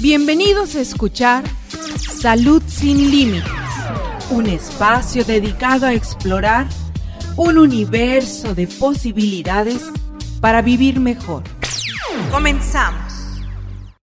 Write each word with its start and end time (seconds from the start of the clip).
Bienvenidos 0.00 0.74
a 0.74 0.80
escuchar 0.80 1.42
Salud 2.20 2.62
sin 2.66 3.10
Límites, 3.10 3.50
un 4.30 4.46
espacio 4.46 5.24
dedicado 5.24 5.86
a 5.86 5.94
explorar 5.94 6.66
un 7.36 7.56
universo 7.56 8.54
de 8.54 8.66
posibilidades 8.66 9.82
para 10.42 10.60
vivir 10.60 11.00
mejor. 11.00 11.44
Comenzamos. 12.30 13.14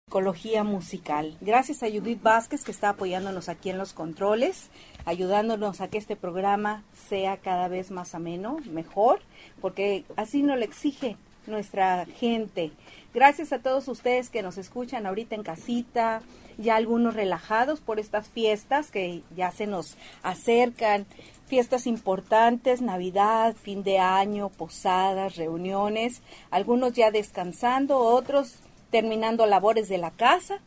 Psicología 0.06 0.64
musical. 0.64 1.36
Gracias 1.40 1.84
a 1.84 1.86
Judith 1.86 2.22
Vázquez 2.22 2.64
que 2.64 2.72
está 2.72 2.90
apoyándonos 2.90 3.48
aquí 3.48 3.70
en 3.70 3.78
los 3.78 3.92
controles, 3.92 4.70
ayudándonos 5.04 5.80
a 5.80 5.88
que 5.88 5.98
este 5.98 6.16
programa 6.16 6.82
sea 7.08 7.36
cada 7.36 7.68
vez 7.68 7.92
más 7.92 8.16
ameno, 8.16 8.58
mejor, 8.68 9.20
porque 9.60 10.04
así 10.16 10.42
nos 10.42 10.58
lo 10.58 10.64
exige 10.64 11.16
nuestra 11.46 12.06
gente. 12.06 12.72
Gracias 13.12 13.52
a 13.52 13.60
todos 13.60 13.86
ustedes 13.88 14.28
que 14.30 14.42
nos 14.42 14.58
escuchan 14.58 15.06
ahorita 15.06 15.34
en 15.34 15.42
casita, 15.42 16.22
ya 16.58 16.76
algunos 16.76 17.14
relajados 17.14 17.80
por 17.80 18.00
estas 18.00 18.28
fiestas 18.28 18.90
que 18.90 19.22
ya 19.36 19.50
se 19.50 19.66
nos 19.66 19.96
acercan, 20.22 21.06
fiestas 21.46 21.86
importantes, 21.86 22.82
Navidad, 22.82 23.54
fin 23.54 23.82
de 23.82 23.98
año, 23.98 24.48
posadas, 24.48 25.36
reuniones, 25.36 26.22
algunos 26.50 26.94
ya 26.94 27.10
descansando, 27.10 27.98
otros 27.98 28.56
terminando 28.90 29.46
labores 29.46 29.88
de 29.88 29.98
la 29.98 30.10
casa. 30.10 30.58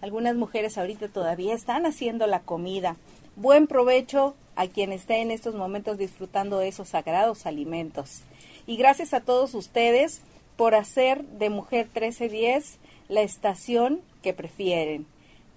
Algunas 0.00 0.36
mujeres 0.36 0.76
ahorita 0.76 1.08
todavía 1.08 1.54
están 1.54 1.86
haciendo 1.86 2.26
la 2.26 2.40
comida. 2.40 2.96
Buen 3.34 3.66
provecho 3.66 4.34
a 4.56 4.66
quien 4.66 4.92
esté 4.92 5.20
en 5.20 5.30
estos 5.30 5.54
momentos 5.54 5.98
disfrutando 5.98 6.58
de 6.58 6.68
esos 6.68 6.88
sagrados 6.88 7.46
alimentos. 7.46 8.22
Y 8.66 8.76
gracias 8.76 9.14
a 9.14 9.20
todos 9.20 9.54
ustedes 9.54 10.22
por 10.56 10.74
hacer 10.74 11.24
de 11.24 11.50
Mujer 11.50 11.86
1310 11.86 12.78
la 13.08 13.22
estación 13.22 14.00
que 14.22 14.32
prefieren. 14.32 15.06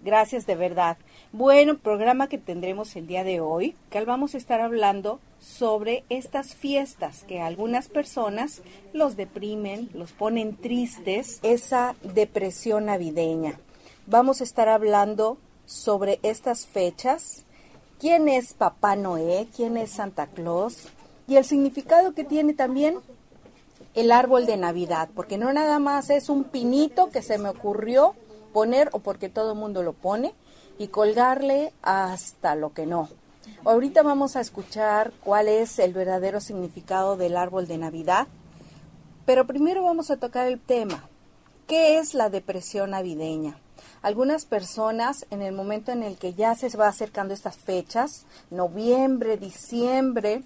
Gracias 0.04 0.46
de 0.46 0.56
verdad. 0.56 0.98
Bueno, 1.32 1.78
programa 1.78 2.28
que 2.28 2.38
tendremos 2.38 2.96
el 2.96 3.08
día 3.08 3.24
de 3.24 3.42
hoy, 3.42 3.76
que 3.90 4.04
vamos 4.06 4.34
a 4.34 4.38
estar 4.38 4.62
hablando 4.62 5.20
sobre 5.40 6.04
estas 6.10 6.56
fiestas 6.56 7.24
que 7.24 7.42
algunas 7.42 7.90
personas 7.90 8.62
los 8.94 9.18
deprimen, 9.18 9.90
los 9.94 10.12
ponen 10.12 10.56
tristes, 10.56 11.40
esa 11.44 11.96
depresión 12.02 12.86
navideña. 12.86 13.60
Vamos 14.08 14.42
a 14.42 14.44
estar 14.44 14.70
hablando 14.70 15.38
sobre 15.66 16.20
estas 16.24 16.66
fechas, 16.66 17.46
quién 18.00 18.30
es 18.30 18.54
Papá 18.54 18.96
Noé, 18.96 19.48
quién 19.56 19.78
es 19.78 19.92
Santa 19.92 20.28
Claus 20.28 20.88
y 21.30 21.38
el 21.38 21.46
significado 21.46 22.14
que 22.14 22.24
tiene 22.24 22.56
también 22.56 22.98
el 23.94 24.12
árbol 24.12 24.48
de 24.48 24.58
Navidad, 24.58 25.10
porque 25.14 25.38
no 25.38 25.54
nada 25.54 25.78
más 25.78 26.10
es 26.10 26.28
un 26.28 26.44
pinito 26.44 27.12
que 27.12 27.22
se 27.22 27.38
me 27.38 27.50
ocurrió 27.50 28.16
poner 28.52 28.90
o 28.94 29.00
porque 29.00 29.30
todo 29.30 29.54
el 29.54 29.60
mundo 29.60 29.84
lo 29.84 29.94
pone 29.94 30.34
y 30.80 30.88
colgarle 30.88 31.72
hasta 31.84 32.56
lo 32.56 32.74
que 32.74 32.88
no. 32.88 33.10
Ahorita 33.64 34.02
vamos 34.02 34.36
a 34.36 34.42
escuchar 34.42 35.12
cuál 35.24 35.48
es 35.48 35.78
el 35.78 35.94
verdadero 35.94 36.42
significado 36.42 37.16
del 37.16 37.38
árbol 37.38 37.68
de 37.68 37.78
Navidad, 37.78 38.28
pero 39.26 39.46
primero 39.46 39.84
vamos 39.84 40.10
a 40.10 40.18
tocar 40.18 40.48
el 40.48 40.60
tema. 40.60 41.08
¿Qué 41.68 42.00
es 42.00 42.16
la 42.16 42.32
depresión 42.32 42.92
navideña? 42.92 43.60
Algunas 44.02 44.46
personas 44.46 45.28
en 45.30 45.44
el 45.44 45.54
momento 45.54 45.92
en 45.92 46.02
el 46.02 46.18
que 46.18 46.34
ya 46.34 46.56
se 46.56 46.76
va 46.76 46.88
acercando 46.88 47.36
estas 47.36 47.58
fechas, 47.58 48.26
noviembre, 48.50 49.38
diciembre, 49.38 50.44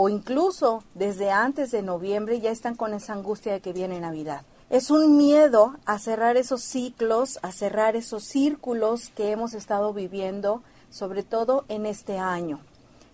o 0.00 0.08
incluso 0.08 0.84
desde 0.94 1.32
antes 1.32 1.72
de 1.72 1.82
noviembre 1.82 2.38
ya 2.38 2.52
están 2.52 2.76
con 2.76 2.94
esa 2.94 3.14
angustia 3.14 3.52
de 3.52 3.60
que 3.60 3.72
viene 3.72 3.98
Navidad. 3.98 4.42
Es 4.70 4.92
un 4.92 5.16
miedo 5.16 5.74
a 5.86 5.98
cerrar 5.98 6.36
esos 6.36 6.62
ciclos, 6.62 7.40
a 7.42 7.50
cerrar 7.50 7.96
esos 7.96 8.22
círculos 8.22 9.08
que 9.08 9.32
hemos 9.32 9.54
estado 9.54 9.92
viviendo, 9.92 10.62
sobre 10.88 11.24
todo 11.24 11.64
en 11.66 11.84
este 11.84 12.16
año. 12.16 12.60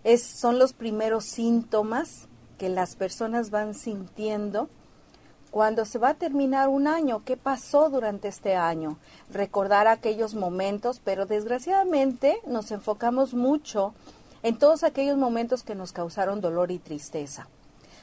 Es, 0.03 0.23
son 0.23 0.59
los 0.59 0.75
primeros 0.75 1.25
síntomas 1.25 2.29
que 2.59 2.69
las 2.69 2.97
personas 2.97 3.49
van 3.49 3.73
sintiendo 3.73 4.69
cuando 5.55 5.85
se 5.85 6.01
va 6.01 6.09
a 6.09 6.15
terminar 6.15 6.69
un 6.69 6.89
año, 6.89 7.23
¿qué 7.25 7.37
pasó 7.37 7.89
durante 7.89 8.27
este 8.27 8.57
año? 8.57 8.99
Recordar 9.31 9.87
aquellos 9.87 10.35
momentos, 10.35 11.01
pero 11.05 11.27
desgraciadamente 11.27 12.41
nos 12.45 12.73
enfocamos 12.73 13.35
mucho 13.35 13.95
en 14.45 14.59
todos 14.59 14.85
aquellos 14.85 15.17
momentos 15.17 15.63
que 15.63 15.75
nos 15.75 15.93
causaron 15.93 16.43
dolor 16.43 16.71
y 16.71 16.79
tristeza. 16.79 17.49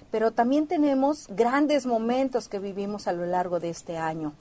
Pero 0.09 0.31
también 0.31 0.65
tenemos 0.65 1.27
grandes 1.29 1.85
momentos 1.85 2.49
que 2.49 2.57
vivimos 2.57 3.07
a 3.07 3.13
lo 3.13 3.27
largo 3.27 3.59
de 3.59 3.69
este 3.69 3.97
año. 3.97 4.33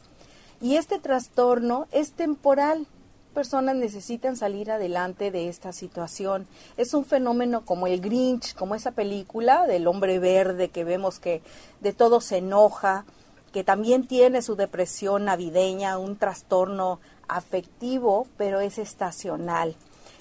Y 0.63 0.77
este 0.77 0.99
trastorno 0.99 1.87
es 1.93 2.13
temporal. 2.13 2.87
Personas 3.35 3.77
necesitan 3.77 4.37
salir 4.39 4.71
adelante 4.71 5.31
de 5.31 5.51
esta 5.51 5.75
situación. 5.75 6.49
Es 6.79 6.95
un 6.95 7.05
fenómeno 7.05 7.67
como 7.67 7.87
el 7.87 8.01
Grinch, 8.01 8.55
como 8.55 8.75
esa 8.75 8.93
película 8.93 9.67
del 9.67 9.87
hombre 9.87 10.19
verde 10.19 10.71
que 10.71 10.85
vemos 10.85 11.21
que 11.21 11.43
de 11.81 11.93
todo 11.93 12.23
se 12.23 12.39
enoja, 12.39 13.05
que 13.53 13.63
también 13.63 14.07
tiene 14.07 14.41
su 14.41 14.57
depresión 14.57 15.27
navideña, 15.27 15.99
un 15.99 16.17
trastorno 16.17 16.99
afectivo, 17.29 18.27
pero 18.39 18.61
es 18.61 18.79
estacional 18.79 19.77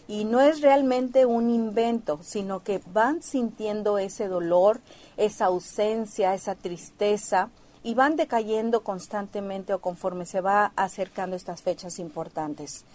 y 0.09 0.25
no 0.25 0.42
es 0.42 0.62
realmente 0.62 1.28
un 1.28 1.52
invento, 1.52 2.20
sino 2.24 2.64
que 2.64 2.81
van 2.92 3.22
sintiendo 3.22 4.00
ese 4.00 4.28
dolor, 4.28 4.81
esa 5.18 5.46
ausencia, 5.46 6.34
esa 6.34 6.56
tristeza 6.56 7.52
y 7.84 7.94
van 7.94 8.16
decayendo 8.16 8.84
constantemente 8.84 9.72
o 9.72 9.81
conforme 9.81 10.25
se 10.25 10.42
va 10.42 10.74
acercando 10.75 11.36
estas 11.36 11.62
fechas 11.62 12.00
importantes. 12.00 12.86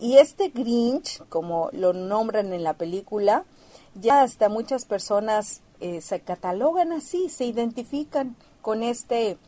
Y 0.00 0.16
este 0.16 0.48
Grinch, 0.48 1.22
como 1.28 1.70
lo 1.70 1.92
nombran 1.92 2.52
en 2.52 2.64
la 2.64 2.74
película, 2.74 3.44
ya 3.94 4.22
hasta 4.22 4.48
muchas 4.48 4.86
personas 4.86 5.60
eh, 5.78 6.00
se 6.00 6.18
catalogan 6.18 6.90
así, 6.90 7.28
se 7.28 7.44
identifican 7.44 8.34
con 8.60 8.82
este 8.82 9.38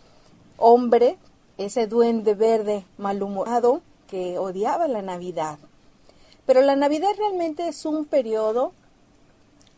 hombre, 0.56 1.19
ese 1.56 1.89
duende 1.89 2.37
verde 2.37 2.85
malhumorado 2.97 3.83
que 4.06 4.39
odiaba 4.39 4.87
la 4.87 5.03
Navidad. 5.03 5.59
Pero 6.48 6.62
la 6.62 6.76
Navidad 6.76 7.10
realmente 7.19 7.69
es 7.69 7.84
un 7.84 8.06
periodo 8.06 8.72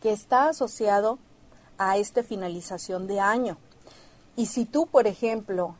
que 0.01 0.13
está 0.13 0.47
asociado 0.47 1.19
a 1.77 1.97
esta 1.97 2.23
finalización 2.23 3.07
de 3.07 3.19
año. 3.19 3.57
Y 4.37 4.45
si 4.45 4.63
tú, 4.63 4.87
por 4.87 5.05
ejemplo, 5.05 5.75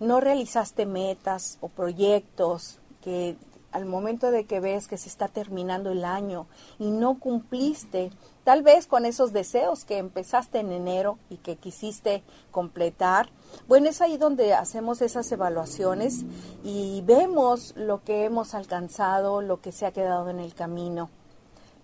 no 0.00 0.18
realizaste 0.18 0.86
metas 0.86 1.56
o 1.60 1.68
proyectos 1.68 2.80
que 3.00 3.36
al 3.74 3.86
momento 3.86 4.30
de 4.30 4.46
que 4.46 4.60
ves 4.60 4.86
que 4.86 4.96
se 4.96 5.08
está 5.08 5.26
terminando 5.26 5.90
el 5.90 6.04
año 6.04 6.46
y 6.78 6.92
no 6.92 7.18
cumpliste, 7.18 8.12
tal 8.44 8.62
vez 8.62 8.86
con 8.86 9.04
esos 9.04 9.32
deseos 9.32 9.84
que 9.84 9.98
empezaste 9.98 10.60
en 10.60 10.70
enero 10.70 11.18
y 11.28 11.38
que 11.38 11.56
quisiste 11.56 12.22
completar, 12.52 13.30
bueno, 13.66 13.88
es 13.88 14.00
ahí 14.00 14.16
donde 14.16 14.54
hacemos 14.54 15.02
esas 15.02 15.30
evaluaciones 15.32 16.24
y 16.62 17.02
vemos 17.04 17.74
lo 17.76 18.04
que 18.04 18.24
hemos 18.24 18.54
alcanzado, 18.54 19.42
lo 19.42 19.60
que 19.60 19.72
se 19.72 19.86
ha 19.86 19.92
quedado 19.92 20.30
en 20.30 20.38
el 20.38 20.54
camino. 20.54 21.10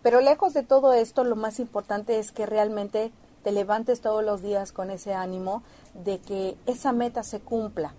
Pero 0.01 0.21
lejos 0.21 0.55
de 0.55 0.63
todo 0.63 0.93
esto, 0.93 1.25
lo 1.25 1.35
más 1.35 1.59
importante 1.59 2.21
es 2.21 2.31
que 2.31 2.47
realmente 2.47 3.11
te 3.43 3.51
levantes 3.51 4.01
todos 4.01 4.25
los 4.25 4.43
días 4.43 4.71
con 4.71 4.93
ese 4.93 5.13
ánimo 5.13 5.65
de 5.95 6.21
que 6.21 6.57
esa 6.67 6.93
meta 6.93 7.25
se 7.25 7.41
cumpla 7.41 7.95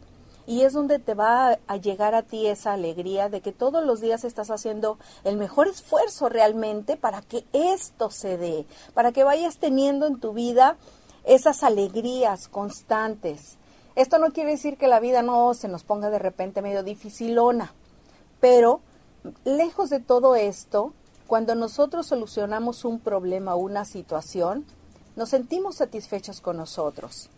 y 0.47 0.61
es 0.61 0.73
donde 0.73 0.99
te 0.99 1.13
va 1.13 1.59
a 1.67 1.77
llegar 1.77 2.15
a 2.15 2.23
ti 2.23 2.47
esa 2.47 2.73
alegría 2.73 3.29
de 3.29 3.41
que 3.41 3.51
todos 3.51 3.83
los 3.85 4.01
días 4.01 4.23
estás 4.23 4.49
haciendo 4.49 4.97
el 5.23 5.37
mejor 5.37 5.67
esfuerzo 5.67 6.29
realmente 6.29 6.97
para 6.97 7.21
que 7.21 7.45
esto 7.53 8.09
se 8.09 8.37
dé, 8.37 8.65
para 8.93 9.11
que 9.11 9.23
vayas 9.23 9.57
teniendo 9.57 10.07
en 10.07 10.19
tu 10.19 10.33
vida 10.33 10.77
esas 11.23 11.63
alegrías 11.63 12.47
constantes. 12.47 13.57
Esto 13.95 14.19
no 14.19 14.31
quiere 14.31 14.51
decir 14.51 14.77
que 14.77 14.87
la 14.87 14.99
vida 14.99 15.21
no 15.21 15.53
se 15.53 15.67
nos 15.67 15.83
ponga 15.83 16.09
de 16.09 16.19
repente 16.19 16.61
medio 16.61 16.83
dificilona, 16.83 17.73
pero 18.39 18.81
lejos 19.43 19.89
de 19.89 19.99
todo 19.99 20.35
esto, 20.35 20.93
cuando 21.27 21.55
nosotros 21.55 22.07
solucionamos 22.07 22.85
un 22.85 22.99
problema 22.99 23.55
o 23.55 23.59
una 23.59 23.85
situación, 23.85 24.65
nos 25.15 25.29
sentimos 25.29 25.75
satisfechos 25.75 26.41
con 26.41 26.57
nosotros. 26.57 27.29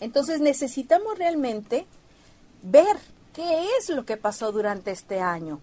Entonces 0.00 0.40
necesitamos 0.40 1.18
realmente 1.18 1.86
ver 2.62 2.96
¿Qué 3.32 3.76
es 3.78 3.88
lo 3.90 4.04
que 4.04 4.16
pasó 4.16 4.50
durante 4.50 4.90
este 4.90 5.20
año? 5.20 5.60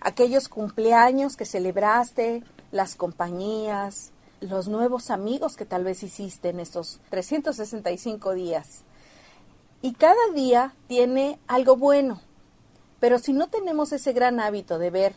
Aquellos 0.00 0.48
cumpleaños 0.48 1.36
que 1.36 1.44
celebraste, 1.44 2.44
las 2.70 2.94
compañías, 2.94 4.12
los 4.40 4.68
nuevos 4.68 5.10
amigos 5.10 5.56
que 5.56 5.66
tal 5.66 5.82
vez 5.82 6.04
hiciste 6.04 6.48
en 6.48 6.60
estos 6.60 7.00
365 7.10 8.34
días. 8.34 8.84
Y 9.82 9.94
cada 9.94 10.32
día 10.32 10.74
tiene 10.86 11.40
algo 11.48 11.76
bueno. 11.76 12.20
Pero 13.00 13.18
si 13.18 13.32
no 13.32 13.48
tenemos 13.48 13.92
ese 13.92 14.12
gran 14.12 14.38
hábito 14.38 14.78
de 14.78 14.90
ver 14.90 15.16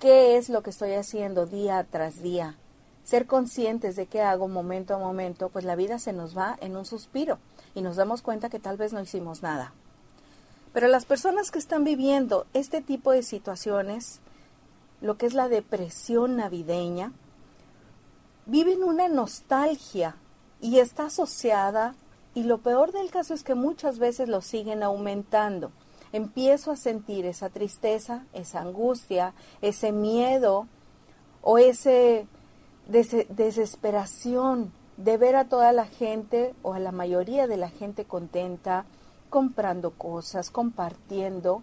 qué 0.00 0.36
es 0.36 0.50
lo 0.50 0.62
que 0.62 0.70
estoy 0.70 0.92
haciendo 0.92 1.46
día 1.46 1.86
tras 1.90 2.22
día, 2.22 2.58
ser 3.02 3.26
conscientes 3.26 3.96
de 3.96 4.04
qué 4.04 4.20
hago 4.20 4.46
momento 4.46 4.94
a 4.94 4.98
momento, 4.98 5.48
pues 5.48 5.64
la 5.64 5.74
vida 5.74 5.98
se 5.98 6.12
nos 6.12 6.36
va 6.36 6.58
en 6.60 6.76
un 6.76 6.84
suspiro 6.84 7.38
y 7.74 7.80
nos 7.80 7.96
damos 7.96 8.20
cuenta 8.20 8.50
que 8.50 8.60
tal 8.60 8.76
vez 8.76 8.92
no 8.92 9.00
hicimos 9.00 9.42
nada. 9.42 9.72
Pero 10.72 10.88
las 10.88 11.04
personas 11.04 11.50
que 11.50 11.58
están 11.58 11.84
viviendo 11.84 12.46
este 12.54 12.80
tipo 12.80 13.12
de 13.12 13.22
situaciones, 13.22 14.20
lo 15.00 15.16
que 15.16 15.26
es 15.26 15.34
la 15.34 15.48
depresión 15.48 16.36
navideña, 16.36 17.12
viven 18.46 18.82
una 18.82 19.08
nostalgia 19.08 20.16
y 20.60 20.78
está 20.78 21.06
asociada, 21.06 21.94
y 22.34 22.44
lo 22.44 22.58
peor 22.58 22.92
del 22.92 23.10
caso 23.10 23.34
es 23.34 23.42
que 23.42 23.54
muchas 23.54 23.98
veces 23.98 24.28
lo 24.28 24.42
siguen 24.42 24.82
aumentando. 24.82 25.72
Empiezo 26.12 26.70
a 26.70 26.76
sentir 26.76 27.26
esa 27.26 27.50
tristeza, 27.50 28.24
esa 28.32 28.60
angustia, 28.60 29.34
ese 29.60 29.92
miedo 29.92 30.66
o 31.42 31.58
ese 31.58 32.26
desesperación 32.86 34.72
de 34.96 35.16
ver 35.16 35.36
a 35.36 35.44
toda 35.44 35.72
la 35.72 35.84
gente 35.84 36.54
o 36.62 36.72
a 36.74 36.78
la 36.78 36.92
mayoría 36.92 37.46
de 37.46 37.56
la 37.56 37.68
gente 37.68 38.04
contenta, 38.04 38.86
comprando 39.28 39.92
cosas, 39.92 40.50
compartiendo. 40.50 41.62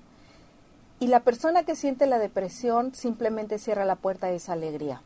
Y 1.00 1.07
la 1.07 1.21
persona 1.21 1.63
que 1.63 1.75
siente 1.75 2.06
la 2.06 2.19
depresión 2.19 2.95
simplemente 2.95 3.59
cierra 3.59 3.85
la 3.85 3.97
puerta 3.97 4.27
de 4.27 4.38
esa 4.38 4.53
alegría 4.53 5.01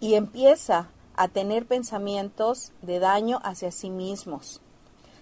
y 0.00 0.14
empieza 0.14 0.88
a 1.14 1.28
tener 1.28 1.66
pensamientos 1.66 2.72
de 2.82 2.98
daño 2.98 3.40
hacia 3.42 3.72
sí 3.72 3.90
mismos. 3.90 4.60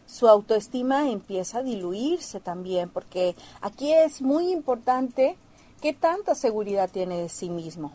Su 0.06 0.28
autoestima 0.28 1.08
empieza 1.08 1.58
a 1.58 1.62
diluirse 1.62 2.40
también, 2.40 2.90
porque 2.90 3.36
aquí 3.60 3.92
es 3.92 4.20
muy 4.20 4.52
importante 4.52 5.36
qué 5.80 5.92
tanta 5.92 6.34
seguridad 6.34 6.90
tiene 6.90 7.20
de 7.20 7.28
sí 7.28 7.48
mismo. 7.48 7.92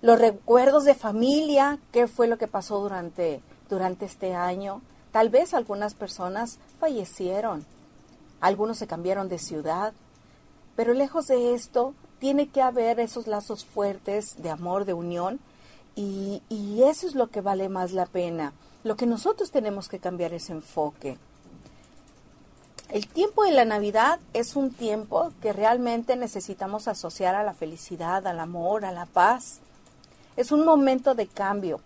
Los 0.00 0.18
recuerdos 0.18 0.84
de 0.84 0.94
familia, 0.94 1.78
qué 1.92 2.06
fue 2.06 2.28
lo 2.28 2.38
que 2.38 2.48
pasó 2.48 2.80
durante, 2.80 3.42
durante 3.68 4.06
este 4.06 4.34
año. 4.34 4.80
Tal 5.12 5.30
vez 5.30 5.54
algunas 5.54 5.94
personas 5.94 6.58
fallecieron, 6.78 7.64
algunos 8.40 8.78
se 8.78 8.86
cambiaron 8.86 9.28
de 9.28 9.38
ciudad, 9.38 9.92
pero 10.76 10.94
lejos 10.94 11.26
de 11.26 11.54
esto, 11.54 11.94
tiene 12.18 12.48
que 12.48 12.62
haber 12.62 13.00
esos 13.00 13.26
lazos 13.26 13.64
fuertes 13.64 14.42
de 14.42 14.50
amor, 14.50 14.84
de 14.84 14.92
unión, 14.92 15.40
y, 15.94 16.42
eso 16.84 17.08
es 17.08 17.16
lo 17.16 17.26
que 17.26 17.40
vale 17.40 17.68
más 17.68 17.92
la 17.92 18.06
pena. 18.06 18.52
Lo 18.84 18.96
que 18.96 19.06
nosotros 19.06 19.50
tenemos 19.50 19.88
que 19.88 19.98
cambiar 19.98 20.32
ese 20.32 20.52
enfoque. 20.52 21.18
El 22.88 23.08
tiempo 23.08 23.42
de 23.42 23.50
la 23.50 23.64
Navidad 23.64 24.20
es 24.32 24.54
un 24.54 24.72
tiempo 24.72 25.32
que 25.42 25.52
realmente 25.52 26.14
necesitamos 26.14 26.86
asociar 26.86 27.34
a 27.34 27.42
la 27.42 27.52
felicidad, 27.52 28.24
al 28.28 28.38
amor, 28.38 28.84
a 28.84 28.92
la 28.92 29.06
paz. 29.06 29.58
Es 30.36 30.52
un 30.52 30.64
momento 30.64 31.16
de 31.16 31.26
cambio. 31.26 31.80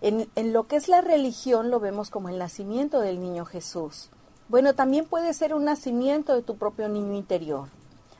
En, 0.00 0.28
lo 0.52 0.66
que 0.66 0.76
es 0.76 0.88
la 0.88 1.00
religión 1.00 1.70
lo 1.70 1.80
vemos 1.80 2.10
como 2.10 2.28
el 2.28 2.38
nacimiento 2.38 3.00
del 3.00 3.20
niño 3.20 3.44
Jesús. 3.44 4.10
Bueno, 4.48 4.74
también 4.74 5.06
puede 5.06 5.34
ser 5.34 5.54
un 5.54 5.64
nacimiento 5.64 6.34
de 6.34 6.42
tu 6.42 6.56
propio 6.56 6.88
niño 6.88 7.14
interior. 7.14 7.68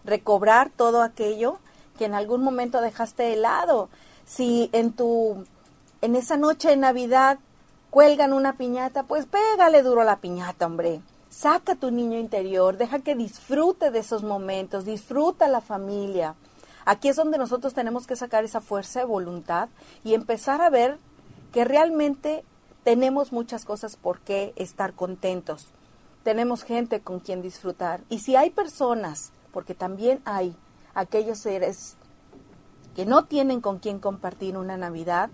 Recobrar 0.04 0.70
todo 0.70 1.02
aquello 1.02 1.58
que 1.96 2.04
en 2.04 2.14
algún 2.14 2.42
momento 2.42 2.80
dejaste 2.80 3.22
de 3.24 3.36
lado 3.36 3.88
si 4.24 4.68
en 4.72 4.92
tu, 4.92 5.44
en 6.02 6.16
esa 6.16 6.36
noche 6.36 6.68
de 6.68 6.76
Navidad 6.76 7.38
cuelgan 7.90 8.32
una 8.32 8.54
piñata, 8.54 9.04
pues 9.04 9.26
pégale 9.26 9.82
duro 9.82 10.02
a 10.02 10.04
la 10.04 10.20
piñata, 10.20 10.66
hombre. 10.66 11.00
Saca 11.30 11.76
tu 11.76 11.90
niño 11.90 12.18
interior, 12.18 12.76
deja 12.76 12.98
que 12.98 13.14
disfrute 13.14 13.90
de 13.90 14.00
esos 14.00 14.22
momentos, 14.22 14.84
disfruta 14.84 15.46
la 15.46 15.60
familia. 15.60 16.34
Aquí 16.84 17.08
es 17.08 17.16
donde 17.16 17.38
nosotros 17.38 17.74
tenemos 17.74 18.06
que 18.06 18.16
sacar 18.16 18.44
esa 18.44 18.60
fuerza 18.60 19.00
de 19.00 19.06
voluntad 19.06 19.68
y 20.04 20.14
empezar 20.14 20.60
a 20.60 20.70
ver 20.70 20.98
que 21.52 21.64
realmente 21.64 22.44
tenemos 22.84 23.32
muchas 23.32 23.64
cosas 23.64 23.96
por 23.96 24.20
qué 24.20 24.52
estar 24.56 24.94
contentos. 24.94 25.68
Tenemos 26.22 26.62
gente 26.62 27.00
con 27.00 27.20
quien 27.20 27.42
disfrutar. 27.42 28.02
Y 28.08 28.20
si 28.20 28.36
hay 28.36 28.50
personas, 28.50 29.32
porque 29.52 29.74
también 29.74 30.20
hay 30.24 30.56
aquellos 30.94 31.38
seres 31.38 31.96
que 32.94 33.06
no 33.06 33.24
tienen 33.26 33.60
con 33.60 33.78
quién 33.78 33.98
compartir 33.98 34.56
una 34.56 34.76
Navidad, 34.76 35.30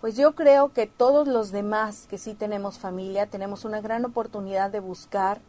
pues 0.00 0.16
yo 0.16 0.34
creo 0.34 0.72
que 0.72 0.86
todos 0.86 1.28
los 1.28 1.52
demás 1.52 2.06
que 2.08 2.16
sí 2.16 2.34
tenemos 2.34 2.78
familia 2.78 3.26
tenemos 3.26 3.64
una 3.66 3.82
gran 3.82 4.04
oportunidad 4.06 4.70
de 4.70 4.80
buscar, 4.80 5.42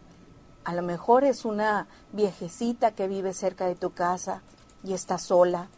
a 0.66 0.74
lo 0.74 0.82
mejor 0.82 1.24
es 1.24 1.46
una 1.46 1.88
viejecita 2.12 2.92
que 2.92 3.08
vive 3.08 3.34
cerca 3.34 3.66
de 3.66 3.76
tu 3.76 3.92
casa 3.92 4.42
y 4.84 4.94
está 4.94 5.18
sola, 5.18 5.70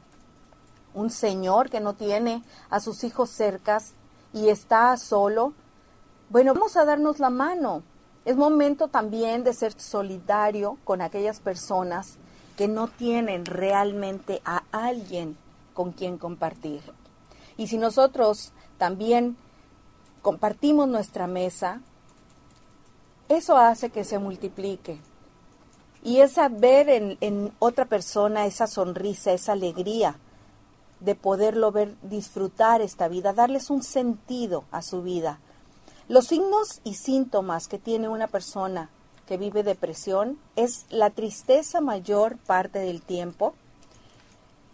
un 0.93 1.09
señor 1.09 1.69
que 1.69 1.79
no 1.79 1.93
tiene 1.93 2.43
a 2.69 2.79
sus 2.79 3.03
hijos 3.03 3.29
cercas 3.29 3.93
y 4.33 4.49
está 4.49 4.95
solo. 4.97 5.53
Bueno, 6.29 6.53
vamos 6.53 6.75
a 6.77 6.85
darnos 6.85 7.19
la 7.19 7.29
mano. 7.29 7.83
Es 8.25 8.35
momento 8.35 8.87
también 8.87 9.43
de 9.43 9.53
ser 9.53 9.79
solidario 9.79 10.77
con 10.83 11.01
aquellas 11.01 11.39
personas 11.39 12.17
que 12.55 12.67
no 12.67 12.87
tienen 12.87 13.45
realmente 13.45 14.41
a 14.45 14.63
alguien 14.71 15.37
con 15.73 15.91
quien 15.91 16.17
compartir. 16.17 16.81
Y 17.57 17.67
si 17.67 17.77
nosotros 17.77 18.53
también 18.77 19.35
compartimos 20.21 20.87
nuestra 20.87 21.27
mesa, 21.27 21.81
eso 23.29 23.57
hace 23.57 23.89
que 23.89 24.03
se 24.03 24.19
multiplique. 24.19 24.99
Y 26.03 26.19
es 26.19 26.35
ver 26.59 26.89
en, 26.89 27.17
en, 27.21 27.53
otra 27.59 27.85
persona 27.85 28.45
esa 28.45 28.67
sonrisa, 28.67 29.31
esa 29.31 29.53
alegría 29.53 30.15
de 31.03 31.15
poderlo 31.15 31.71
ver 31.71 31.95
disfrutar 32.01 32.81
esta 32.81 33.07
vida, 33.07 33.33
darles 33.33 33.69
un 33.69 33.83
sentido 33.83 34.63
a 34.71 34.81
su 34.81 35.01
vida. 35.01 35.39
Los 36.07 36.27
signos 36.27 36.81
y 36.83 36.95
síntomas 36.95 37.67
que 37.67 37.77
tiene 37.77 38.07
una 38.09 38.27
persona 38.27 38.89
que 39.27 39.37
vive 39.37 39.63
depresión 39.63 40.37
es 40.55 40.85
la 40.89 41.09
tristeza 41.09 41.81
mayor 41.81 42.37
parte 42.37 42.79
del 42.79 43.01
tiempo, 43.01 43.53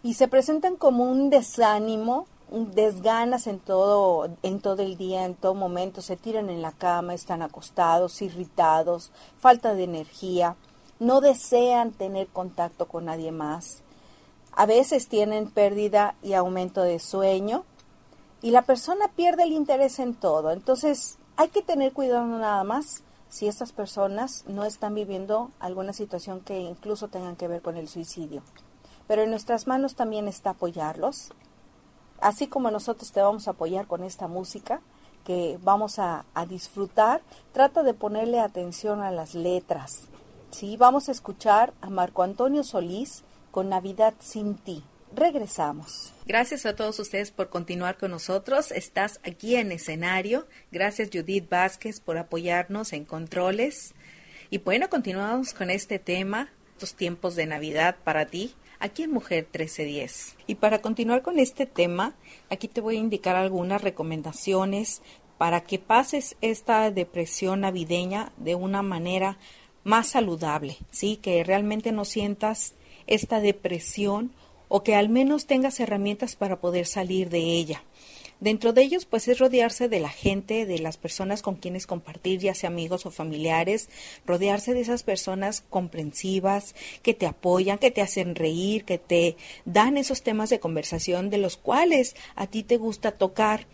y 0.02 0.14
se 0.14 0.28
presentan 0.28 0.76
como 0.76 1.04
un 1.04 1.28
desánimo, 1.30 2.26
desganas 2.50 3.46
en 3.46 3.60
todo, 3.60 4.28
en 4.42 4.60
todo 4.60 4.82
el 4.82 4.96
día, 4.96 5.24
en 5.24 5.34
todo 5.34 5.54
momento, 5.54 6.00
se 6.00 6.16
tiran 6.16 6.48
en 6.48 6.62
la 6.62 6.72
cama, 6.72 7.14
están 7.14 7.42
acostados, 7.42 8.22
irritados, 8.22 9.12
falta 9.38 9.74
de 9.74 9.84
energía, 9.84 10.56
no 10.98 11.20
desean 11.20 11.92
tener 11.92 12.28
contacto 12.28 12.88
con 12.88 13.04
nadie 13.06 13.30
más. 13.30 13.82
A 14.52 14.66
veces 14.66 15.08
tienen 15.08 15.50
pérdida 15.50 16.14
y 16.22 16.34
aumento 16.34 16.82
de 16.82 16.98
sueño 16.98 17.64
y 18.42 18.50
la 18.50 18.62
persona 18.62 19.08
pierde 19.08 19.44
el 19.44 19.52
interés 19.52 19.98
en 19.98 20.14
todo. 20.14 20.50
Entonces 20.50 21.18
hay 21.36 21.48
que 21.48 21.62
tener 21.62 21.92
cuidado 21.92 22.26
nada 22.26 22.64
más 22.64 23.02
si 23.28 23.46
estas 23.46 23.72
personas 23.72 24.44
no 24.48 24.64
están 24.64 24.94
viviendo 24.94 25.50
alguna 25.60 25.92
situación 25.92 26.40
que 26.40 26.58
incluso 26.60 27.08
tengan 27.08 27.36
que 27.36 27.48
ver 27.48 27.62
con 27.62 27.76
el 27.76 27.88
suicidio 27.88 28.42
pero 29.10 29.22
en 29.22 29.30
nuestras 29.30 29.66
manos 29.66 29.96
también 29.96 30.28
está 30.28 30.50
apoyarlos. 30.50 31.32
Así 32.20 32.46
como 32.46 32.70
nosotros 32.70 33.10
te 33.10 33.20
vamos 33.20 33.48
a 33.48 33.50
apoyar 33.50 33.88
con 33.88 34.04
esta 34.04 34.28
música 34.28 34.82
que 35.24 35.58
vamos 35.64 35.98
a, 35.98 36.24
disfrutar, 36.48 37.20
trata 37.50 37.82
de 37.82 37.92
ponerle 37.92 38.38
atención 38.38 39.00
a 39.00 39.10
las 39.10 39.34
letras. 39.34 40.02
¿sí? 40.52 40.76
Vamos 40.76 41.08
a 41.08 41.12
escuchar 41.12 41.72
a 41.80 41.90
Marco 41.90 42.22
Antonio 42.22 42.62
Solís 42.62 43.24
con 43.50 43.68
Navidad 43.68 44.14
sin 44.20 44.56
ti. 44.56 44.82
Regresamos. 45.14 46.12
Gracias 46.26 46.66
a 46.66 46.76
todos 46.76 46.98
ustedes 47.00 47.32
por 47.32 47.48
continuar 47.48 47.98
con 47.98 48.12
nosotros. 48.12 48.70
Estás 48.70 49.20
aquí 49.24 49.56
en 49.56 49.72
escenario. 49.72 50.46
Gracias 50.70 51.10
Judith 51.12 51.48
Vázquez 51.48 52.00
por 52.00 52.16
apoyarnos 52.16 52.92
en 52.92 53.04
controles. 53.04 53.94
Y 54.50 54.58
bueno, 54.58 54.88
continuamos 54.88 55.52
con 55.52 55.70
este 55.70 55.98
tema, 55.98 56.50
estos 56.72 56.94
tiempos 56.94 57.34
de 57.34 57.46
Navidad 57.46 57.96
para 58.04 58.26
ti 58.26 58.54
aquí 58.80 59.04
en 59.04 59.12
Mujer 59.12 59.44
1310. 59.44 60.36
Y 60.46 60.56
para 60.56 60.80
continuar 60.80 61.22
con 61.22 61.38
este 61.38 61.66
tema, 61.66 62.14
aquí 62.48 62.66
te 62.66 62.80
voy 62.80 62.96
a 62.96 63.00
indicar 63.00 63.36
algunas 63.36 63.82
recomendaciones 63.82 65.02
para 65.38 65.60
que 65.62 65.78
pases 65.78 66.36
esta 66.40 66.90
depresión 66.90 67.60
navideña 67.60 68.32
de 68.36 68.56
una 68.56 68.82
manera 68.82 69.38
más 69.84 70.08
saludable, 70.08 70.78
¿sí? 70.90 71.16
Que 71.16 71.44
realmente 71.44 71.92
no 71.92 72.04
sientas 72.04 72.74
esta 73.10 73.40
depresión 73.40 74.32
o 74.68 74.82
que 74.82 74.94
al 74.94 75.10
menos 75.10 75.46
tengas 75.46 75.80
herramientas 75.80 76.36
para 76.36 76.60
poder 76.60 76.86
salir 76.86 77.28
de 77.28 77.40
ella. 77.40 77.82
Dentro 78.40 78.72
de 78.72 78.80
ellos, 78.80 79.04
pues 79.04 79.28
es 79.28 79.38
rodearse 79.38 79.90
de 79.90 80.00
la 80.00 80.08
gente, 80.08 80.64
de 80.64 80.78
las 80.78 80.96
personas 80.96 81.42
con 81.42 81.56
quienes 81.56 81.86
compartir, 81.86 82.40
ya 82.40 82.54
sea 82.54 82.70
amigos 82.70 83.04
o 83.04 83.10
familiares, 83.10 83.90
rodearse 84.24 84.72
de 84.72 84.80
esas 84.80 85.02
personas 85.02 85.62
comprensivas, 85.68 86.74
que 87.02 87.12
te 87.12 87.26
apoyan, 87.26 87.76
que 87.76 87.90
te 87.90 88.00
hacen 88.00 88.34
reír, 88.34 88.86
que 88.86 88.96
te 88.96 89.36
dan 89.66 89.98
esos 89.98 90.22
temas 90.22 90.48
de 90.48 90.58
conversación 90.58 91.28
de 91.28 91.36
los 91.36 91.58
cuales 91.58 92.16
a 92.34 92.46
ti 92.46 92.62
te 92.62 92.78
gusta 92.78 93.12
tocar 93.12 93.66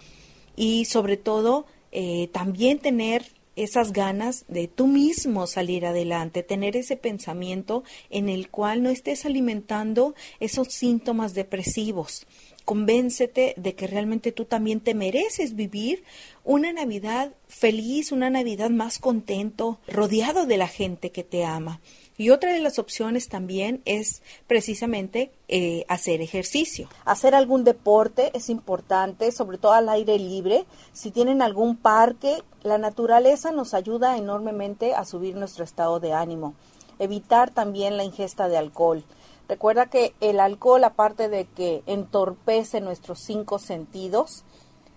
y 0.56 0.86
sobre 0.86 1.16
todo 1.16 1.66
eh, 1.92 2.28
también 2.32 2.80
tener 2.80 3.35
esas 3.56 3.92
ganas 3.92 4.44
de 4.48 4.68
tú 4.68 4.86
mismo 4.86 5.46
salir 5.46 5.86
adelante, 5.86 6.42
tener 6.42 6.76
ese 6.76 6.96
pensamiento 6.96 7.82
en 8.10 8.28
el 8.28 8.50
cual 8.50 8.82
no 8.82 8.90
estés 8.90 9.24
alimentando 9.24 10.14
esos 10.40 10.68
síntomas 10.68 11.34
depresivos. 11.34 12.26
Convéncete 12.64 13.54
de 13.56 13.74
que 13.74 13.86
realmente 13.86 14.32
tú 14.32 14.44
también 14.44 14.80
te 14.80 14.94
mereces 14.94 15.54
vivir 15.54 16.02
una 16.44 16.72
Navidad 16.72 17.32
feliz, 17.48 18.12
una 18.12 18.28
Navidad 18.28 18.70
más 18.70 18.98
contento, 18.98 19.78
rodeado 19.86 20.46
de 20.46 20.56
la 20.56 20.68
gente 20.68 21.10
que 21.10 21.22
te 21.22 21.44
ama. 21.44 21.80
Y 22.18 22.30
otra 22.30 22.52
de 22.52 22.60
las 22.60 22.78
opciones 22.78 23.28
también 23.28 23.82
es 23.84 24.22
precisamente 24.46 25.30
eh, 25.48 25.84
hacer 25.88 26.22
ejercicio. 26.22 26.88
Hacer 27.04 27.34
algún 27.34 27.64
deporte 27.64 28.30
es 28.34 28.48
importante, 28.48 29.30
sobre 29.32 29.58
todo 29.58 29.72
al 29.72 29.88
aire 29.88 30.18
libre. 30.18 30.64
Si 30.92 31.10
tienen 31.10 31.42
algún 31.42 31.76
parque, 31.76 32.42
la 32.62 32.78
naturaleza 32.78 33.52
nos 33.52 33.74
ayuda 33.74 34.16
enormemente 34.16 34.94
a 34.94 35.04
subir 35.04 35.36
nuestro 35.36 35.62
estado 35.62 36.00
de 36.00 36.14
ánimo. 36.14 36.54
Evitar 36.98 37.50
también 37.50 37.98
la 37.98 38.04
ingesta 38.04 38.48
de 38.48 38.56
alcohol. 38.56 39.04
Recuerda 39.48 39.86
que 39.86 40.14
el 40.20 40.40
alcohol, 40.40 40.82
aparte 40.84 41.28
de 41.28 41.44
que 41.44 41.82
entorpece 41.86 42.80
nuestros 42.80 43.20
cinco 43.20 43.58
sentidos, 43.58 44.42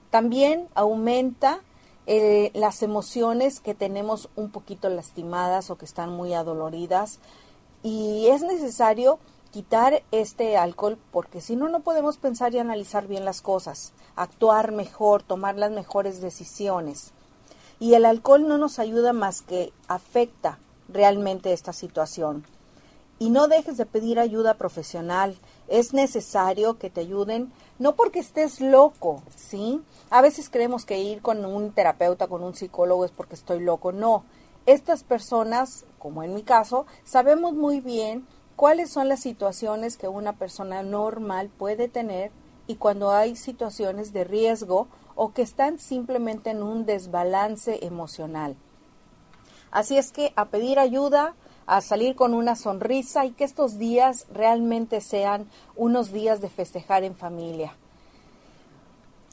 también 0.10 0.68
aumenta 0.74 1.60
eh, 2.12 2.50
las 2.56 2.82
emociones 2.82 3.60
que 3.60 3.76
tenemos 3.76 4.30
un 4.36 4.50
poquito 4.50 4.90
lastimadas 4.90 5.70
o 5.70 5.78
que 5.78 5.86
están 5.86 6.10
muy 6.10 6.34
adoloridas 6.34 7.20
y 7.84 8.26
es 8.30 8.42
necesario 8.42 9.20
quitar 9.52 10.02
este 10.12 10.58
alcohol 10.58 10.98
porque 11.12 11.40
si 11.40 11.56
no 11.56 11.70
no 11.70 11.82
podemos 11.82 12.18
pensar 12.18 12.56
y 12.56 12.58
analizar 12.58 13.06
bien 13.06 13.26
las 13.26 13.44
cosas, 13.44 13.94
actuar 14.16 14.72
mejor, 14.72 15.22
tomar 15.22 15.56
las 15.60 15.70
mejores 15.70 16.20
decisiones. 16.20 17.12
Y 17.80 17.94
el 17.94 18.06
alcohol 18.06 18.48
no 18.48 18.58
nos 18.58 18.80
ayuda 18.80 19.14
más 19.14 19.44
que 19.44 19.72
afecta 19.88 20.58
realmente 20.88 21.54
esta 21.54 21.74
situación. 21.74 22.44
Y 23.20 23.30
no 23.30 23.48
dejes 23.48 23.78
de 23.78 23.86
pedir 23.86 24.20
ayuda 24.20 24.56
profesional. 24.56 25.36
Es 25.70 25.94
necesario 25.94 26.78
que 26.78 26.90
te 26.90 27.02
ayuden, 27.02 27.52
no 27.78 27.96
porque 27.96 28.20
estés 28.20 28.60
loco, 28.60 29.24
¿sí? 29.36 29.82
A 30.10 30.22
veces 30.22 30.50
creemos 30.50 30.86
que 30.86 31.00
ir 31.00 31.22
con 31.22 31.46
un 31.46 31.72
terapeuta, 31.72 32.28
con 32.28 32.44
un 32.44 32.56
psicólogo 32.56 33.06
es 33.06 33.12
porque 33.12 33.36
estoy 33.36 33.60
loco. 33.60 33.92
No, 33.92 34.24
estas 34.66 35.04
personas, 35.04 35.86
como 35.98 36.24
en 36.24 36.34
mi 36.34 36.44
caso, 36.44 36.86
sabemos 37.04 37.54
muy 37.54 37.82
bien 37.82 38.28
cuáles 38.56 38.92
son 38.92 39.08
las 39.08 39.22
situaciones 39.22 39.96
que 39.96 40.08
una 40.08 40.34
persona 40.34 40.84
normal 40.84 41.50
puede 41.50 41.88
tener 41.88 42.32
y 42.68 42.76
cuando 42.76 43.12
hay 43.12 43.36
situaciones 43.36 44.12
de 44.12 44.26
riesgo 44.26 44.88
o 45.16 45.34
que 45.34 45.42
están 45.42 45.80
simplemente 45.80 46.50
en 46.50 46.62
un 46.62 46.86
desbalance 46.86 47.86
emocional. 47.86 48.56
Así 49.72 49.98
es 49.98 50.12
que 50.12 50.34
a 50.36 50.46
pedir 50.46 50.78
ayuda, 50.78 51.36
a 51.70 51.82
salir 51.82 52.16
con 52.16 52.34
una 52.34 52.56
sonrisa 52.56 53.26
y 53.26 53.32
que 53.32 53.44
estos 53.44 53.78
días 53.78 54.26
realmente 54.34 55.02
sean 55.02 55.48
unos 55.76 56.12
días 56.12 56.42
de 56.42 56.50
festejar 56.50 57.04
en 57.04 57.16
familia. 57.16 57.76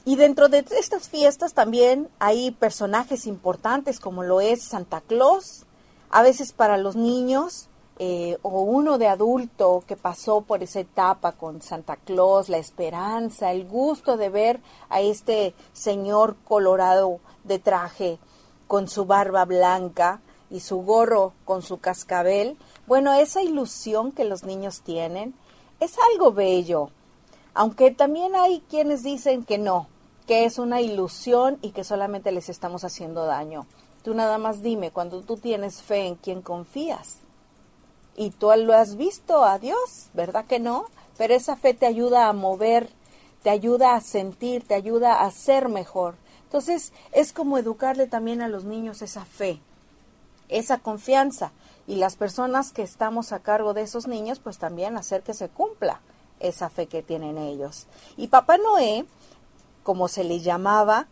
Y 0.05 0.17
dentro 0.17 0.47
de 0.47 0.63
estas 0.77 1.09
fiestas 1.09 1.55
también 1.55 2.09
hay 2.19 2.51
personajes 2.51 3.25
importantes 3.25 3.99
como 3.99 4.21
lo 4.21 4.39
es 4.39 4.61
Santa 4.61 5.01
Claus, 5.01 5.65
a 6.11 6.21
veces 6.21 6.53
para 6.53 6.77
los 6.77 6.95
niños 6.95 7.69
eh, 7.97 8.37
o 8.43 8.61
uno 8.61 8.99
de 8.99 9.07
adulto 9.07 9.83
que 9.87 9.95
pasó 9.95 10.41
por 10.41 10.61
esa 10.61 10.81
etapa 10.81 11.31
con 11.31 11.63
Santa 11.63 11.95
Claus, 11.95 12.49
la 12.49 12.59
esperanza, 12.59 13.51
el 13.51 13.67
gusto 13.67 14.15
de 14.15 14.29
ver 14.29 14.61
a 14.89 15.01
este 15.01 15.55
señor 15.73 16.35
colorado 16.47 17.19
de 17.43 17.57
traje 17.57 18.19
con 18.67 18.87
su 18.87 19.05
barba 19.05 19.43
blanca 19.45 20.21
y 20.49 20.61
su 20.61 20.77
gorro 20.77 21.33
con 21.45 21.61
su 21.61 21.79
cascabel. 21.79 22.57
Bueno, 22.85 23.13
esa 23.13 23.41
ilusión 23.41 24.11
que 24.11 24.23
los 24.23 24.43
niños 24.43 24.81
tienen 24.81 25.33
es 25.79 25.95
algo 26.11 26.31
bello, 26.31 26.89
aunque 27.53 27.91
también 27.91 28.35
hay 28.35 28.63
quienes 28.69 29.03
dicen 29.03 29.43
que 29.43 29.57
no, 29.57 29.87
que 30.25 30.45
es 30.45 30.59
una 30.59 30.81
ilusión 30.81 31.57
y 31.61 31.71
que 31.71 31.83
solamente 31.83 32.31
les 32.31 32.49
estamos 32.49 32.83
haciendo 32.83 33.25
daño. 33.25 33.67
Tú 34.03 34.13
nada 34.13 34.37
más 34.37 34.61
dime, 34.61 34.91
cuando 34.91 35.21
tú 35.21 35.37
tienes 35.37 35.81
fe 35.81 36.05
en 36.05 36.15
quien 36.15 36.41
confías 36.41 37.17
y 38.15 38.31
tú 38.31 38.51
lo 38.57 38.73
has 38.73 38.95
visto 38.95 39.43
a 39.43 39.59
Dios, 39.59 40.09
¿verdad 40.13 40.45
que 40.45 40.59
no? 40.59 40.85
Pero 41.17 41.33
esa 41.33 41.55
fe 41.55 41.73
te 41.73 41.85
ayuda 41.85 42.27
a 42.27 42.33
mover, 42.33 42.89
te 43.43 43.49
ayuda 43.49 43.95
a 43.95 44.01
sentir, 44.01 44.65
te 44.67 44.73
ayuda 44.75 45.21
a 45.21 45.31
ser 45.31 45.69
mejor. 45.69 46.15
Entonces 46.43 46.93
es 47.11 47.33
como 47.33 47.57
educarle 47.57 48.07
también 48.07 48.41
a 48.41 48.47
los 48.47 48.63
niños 48.63 49.01
esa 49.01 49.25
fe, 49.25 49.61
esa 50.49 50.79
confianza 50.79 51.51
y 51.87 51.95
las 51.95 52.15
personas 52.15 52.71
que 52.71 52.83
estamos 52.83 53.31
a 53.31 53.39
cargo 53.39 53.73
de 53.73 53.81
esos 53.81 54.07
niños 54.07 54.39
pues 54.39 54.57
también 54.57 54.97
hacer 54.97 55.23
que 55.23 55.33
se 55.33 55.49
cumpla 55.49 56.01
esa 56.39 56.69
fe 56.69 56.87
que 56.87 57.01
tienen 57.01 57.37
ellos. 57.37 57.87
Y 58.15 58.27
Papá 58.27 58.57
Noé 58.57 59.05
como 59.87 60.09
se 60.09 60.25
le 60.25 60.41
llamaba, 60.41 61.07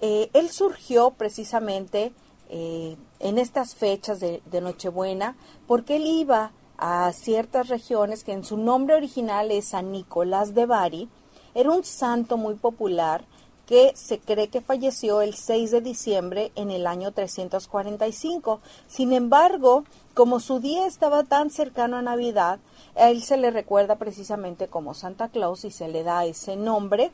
eh, 0.00 0.30
él 0.32 0.48
surgió 0.48 1.10
precisamente 1.10 2.14
eh, 2.48 2.96
en 3.20 3.36
estas 3.36 3.74
fechas 3.74 4.18
de, 4.18 4.40
de, 4.46 4.62
Nochebuena 4.62 5.36
porque 5.66 5.96
él 5.96 6.06
iba 6.06 6.52
a 6.78 7.12
ciertas 7.12 7.68
regiones 7.68 8.24
que 8.24 8.32
en 8.32 8.42
su 8.42 8.56
nombre 8.56 8.94
original 8.94 9.50
es 9.50 9.66
San 9.66 9.92
Nicolás 9.92 10.54
de 10.54 10.64
Bari, 10.64 11.10
era 11.54 11.70
un 11.70 11.84
santo 11.84 12.38
muy 12.38 12.54
popular 12.54 13.26
que 13.66 13.92
se 13.94 14.18
cree 14.18 14.48
que 14.48 14.60
falleció 14.60 15.20
el 15.20 15.34
6 15.34 15.70
de 15.70 15.80
diciembre 15.80 16.52
en 16.54 16.70
el 16.70 16.86
año 16.86 17.12
345. 17.12 18.60
Sin 18.86 19.12
embargo, 19.12 19.84
como 20.14 20.40
su 20.40 20.60
día 20.60 20.86
estaba 20.86 21.24
tan 21.24 21.50
cercano 21.50 21.96
a 21.96 22.02
Navidad, 22.02 22.58
a 22.96 23.10
él 23.10 23.22
se 23.22 23.36
le 23.36 23.50
recuerda 23.50 23.96
precisamente 23.96 24.68
como 24.68 24.94
Santa 24.94 25.28
Claus 25.28 25.64
y 25.64 25.70
se 25.70 25.88
le 25.88 26.02
da 26.02 26.24
ese 26.24 26.56
nombre 26.56 27.10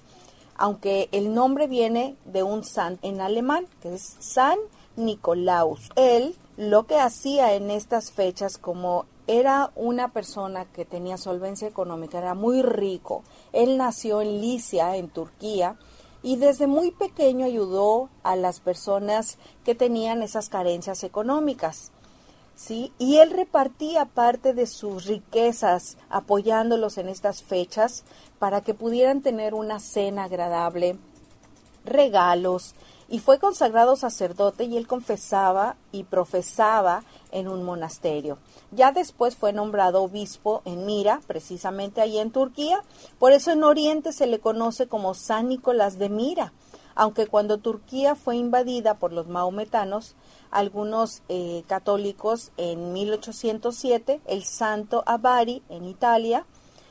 aunque 0.60 1.08
el 1.12 1.32
nombre 1.32 1.68
viene 1.68 2.16
de 2.26 2.42
un 2.42 2.64
san 2.64 2.98
en 3.00 3.22
alemán, 3.22 3.66
que 3.80 3.94
es 3.94 4.16
San 4.20 4.58
Nicolaus. 4.94 5.88
Él 5.96 6.36
lo 6.58 6.86
que 6.86 6.98
hacía 6.98 7.54
en 7.54 7.70
estas 7.70 8.12
fechas, 8.12 8.58
como 8.58 9.06
era 9.26 9.70
una 9.74 10.12
persona 10.12 10.66
que 10.66 10.84
tenía 10.84 11.16
solvencia 11.16 11.66
económica, 11.66 12.18
era 12.18 12.34
muy 12.34 12.60
rico. 12.60 13.22
Él 13.54 13.78
nació 13.78 14.20
en 14.20 14.42
Licia, 14.42 14.96
en 14.96 15.08
Turquía, 15.08 15.76
y 16.22 16.36
desde 16.36 16.66
muy 16.66 16.90
pequeño 16.90 17.46
ayudó 17.46 18.08
a 18.22 18.36
las 18.36 18.60
personas 18.60 19.38
que 19.64 19.74
tenían 19.74 20.22
esas 20.22 20.48
carencias 20.48 21.02
económicas. 21.04 21.92
¿sí? 22.54 22.92
Y 22.98 23.16
él 23.16 23.30
repartía 23.30 24.04
parte 24.04 24.52
de 24.52 24.66
sus 24.66 25.06
riquezas 25.06 25.96
apoyándolos 26.10 26.98
en 26.98 27.08
estas 27.08 27.42
fechas 27.42 28.04
para 28.38 28.60
que 28.60 28.74
pudieran 28.74 29.22
tener 29.22 29.54
una 29.54 29.80
cena 29.80 30.24
agradable, 30.24 30.98
regalos, 31.84 32.74
y 33.10 33.18
fue 33.18 33.40
consagrado 33.40 33.96
sacerdote 33.96 34.64
y 34.64 34.76
él 34.76 34.86
confesaba 34.86 35.76
y 35.90 36.04
profesaba 36.04 37.02
en 37.32 37.48
un 37.48 37.64
monasterio. 37.64 38.38
Ya 38.70 38.92
después 38.92 39.36
fue 39.36 39.52
nombrado 39.52 40.02
obispo 40.02 40.62
en 40.64 40.86
Mira, 40.86 41.20
precisamente 41.26 42.00
ahí 42.00 42.18
en 42.18 42.30
Turquía, 42.30 42.80
por 43.18 43.32
eso 43.32 43.50
en 43.50 43.64
Oriente 43.64 44.12
se 44.12 44.28
le 44.28 44.38
conoce 44.38 44.86
como 44.86 45.14
San 45.14 45.48
Nicolás 45.48 45.98
de 45.98 46.08
Mira, 46.08 46.52
aunque 46.94 47.26
cuando 47.26 47.58
Turquía 47.58 48.14
fue 48.14 48.36
invadida 48.36 48.94
por 48.94 49.12
los 49.12 49.26
maometanos, 49.26 50.14
algunos 50.52 51.22
eh, 51.28 51.64
católicos 51.66 52.52
en 52.56 52.92
1807 52.92 54.20
el 54.26 54.44
santo 54.44 55.02
a 55.06 55.18
en 55.42 55.84
Italia 55.84 56.46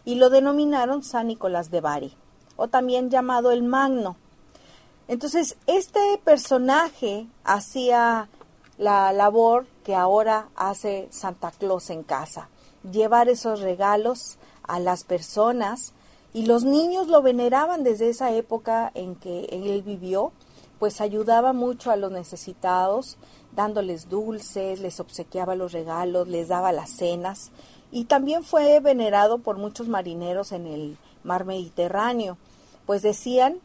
y 0.06 0.16
lo 0.16 0.30
denominaron 0.30 1.04
San 1.04 1.28
Nicolás 1.28 1.72
de 1.72 1.82
Bari 1.82 2.14
o 2.56 2.68
también 2.68 3.10
llamado 3.10 3.52
el 3.52 3.64
Magno. 3.64 4.18
Entonces, 5.10 5.58
este 5.66 6.00
personaje 6.24 7.26
hacía 7.44 8.30
la 8.78 9.12
labor 9.12 9.66
que 9.84 9.96
ahora 9.96 10.50
hace 10.56 11.08
Santa 11.10 11.50
Claus 11.50 11.90
en 11.90 12.04
casa, 12.04 12.48
llevar 12.90 13.28
esos 13.28 13.62
regalos 13.62 14.38
a 14.62 14.80
las 14.80 15.04
personas 15.04 15.94
y 16.32 16.46
los 16.46 16.64
niños 16.64 17.08
lo 17.08 17.24
veneraban 17.24 17.84
desde 17.84 18.10
esa 18.10 18.32
época 18.34 18.92
en 18.94 19.16
que 19.16 19.46
él 19.46 19.82
vivió, 19.82 20.32
pues 20.78 21.02
ayudaba 21.02 21.54
mucho 21.54 21.90
a 21.90 21.96
los 21.96 22.12
necesitados, 22.12 23.18
dándoles 23.56 24.10
dulces, 24.10 24.80
les 24.80 25.00
obsequiaba 25.00 25.56
los 25.56 25.72
regalos, 25.72 26.28
les 26.28 26.50
daba 26.50 26.72
las 26.72 26.92
cenas 26.92 27.50
y 27.92 28.06
también 28.06 28.44
fue 28.44 28.80
venerado 28.80 29.40
por 29.40 29.58
muchos 29.58 29.88
marineros 29.88 30.52
en 30.52 30.68
el 30.68 30.98
mar 31.24 31.46
Mediterráneo, 31.46 32.38
pues 32.86 33.02
decían 33.02 33.60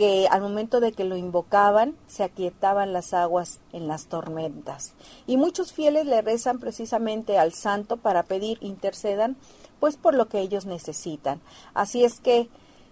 que 0.00 0.28
al 0.30 0.40
momento 0.40 0.80
de 0.80 0.92
que 0.92 1.04
lo 1.04 1.18
invocaban 1.18 1.94
se 2.06 2.24
aquietaban 2.24 2.94
las 2.94 3.12
aguas 3.12 3.60
en 3.74 3.86
las 3.86 4.06
tormentas. 4.06 4.94
Y 5.26 5.36
muchos 5.36 5.74
fieles 5.74 6.06
le 6.06 6.22
rezan 6.22 6.58
precisamente 6.58 7.36
al 7.36 7.52
santo 7.52 7.98
para 7.98 8.22
pedir 8.22 8.56
intercedan 8.62 9.36
pues 9.78 9.98
por 9.98 10.14
lo 10.14 10.26
que 10.26 10.40
ellos 10.40 10.64
necesitan. 10.64 11.42
Así 11.74 12.02
es 12.02 12.18
que 12.18 12.48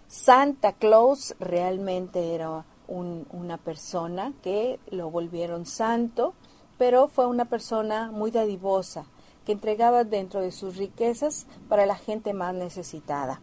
Santa 0.06 0.74
Claus 0.74 1.34
realmente 1.40 2.34
era 2.34 2.66
una 2.88 3.56
persona 3.56 4.34
que 4.42 4.78
lo 4.90 5.10
volvieron 5.10 5.64
santo, 5.64 6.34
pero 6.76 7.08
fue 7.08 7.26
una 7.26 7.46
persona 7.46 8.10
muy 8.12 8.32
dadivosa, 8.32 9.06
que 9.46 9.52
entregaba 9.52 10.04
dentro 10.04 10.42
de 10.42 10.52
sus 10.52 10.76
riquezas 10.76 11.46
para 11.70 11.86
la 11.86 11.96
gente 11.96 12.34
más 12.34 12.52
necesitada. 12.52 13.40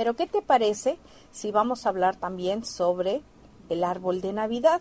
Pero 0.00 0.16
¿qué 0.16 0.26
te 0.26 0.40
parece 0.40 0.96
si 1.30 1.50
vamos 1.50 1.84
a 1.84 1.90
hablar 1.90 2.16
también 2.16 2.64
sobre 2.64 3.20
el 3.68 3.84
árbol 3.84 4.22
de 4.22 4.32
Navidad? 4.32 4.80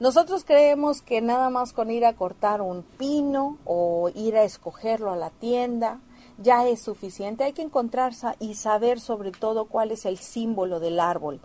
Nosotros 0.00 0.44
creemos 0.44 1.00
que 1.00 1.22
nada 1.22 1.48
más 1.48 1.72
con 1.72 1.90
ir 1.90 2.04
a 2.04 2.12
cortar 2.12 2.60
un 2.60 2.82
pino 2.82 3.56
o 3.64 4.10
ir 4.14 4.36
a 4.36 4.44
escogerlo 4.44 5.12
a 5.12 5.16
la 5.16 5.30
tienda 5.30 6.00
ya 6.36 6.68
es 6.68 6.82
suficiente. 6.82 7.42
Hay 7.42 7.54
que 7.54 7.62
encontrar 7.62 8.12
y 8.38 8.56
saber 8.56 9.00
sobre 9.00 9.32
todo 9.32 9.64
cuál 9.64 9.92
es 9.92 10.04
el 10.04 10.18
símbolo 10.18 10.78
del 10.78 11.00
árbol. 11.00 11.40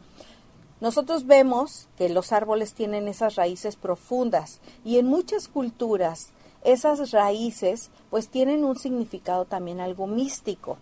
Nosotros 0.82 1.26
vemos 1.26 1.88
que 1.98 2.10
los 2.10 2.34
árboles 2.34 2.74
tienen 2.74 3.08
esas 3.08 3.36
raíces 3.36 3.78
profundas 3.78 4.60
y 4.84 4.98
en 4.98 5.06
muchas 5.06 5.48
culturas 5.48 6.34
esas 6.66 7.12
raíces 7.12 7.92
pues 8.10 8.28
tienen 8.28 8.66
un 8.66 8.78
significado 8.78 9.46
también 9.46 9.80
algo 9.80 10.06
místico. 10.06 10.80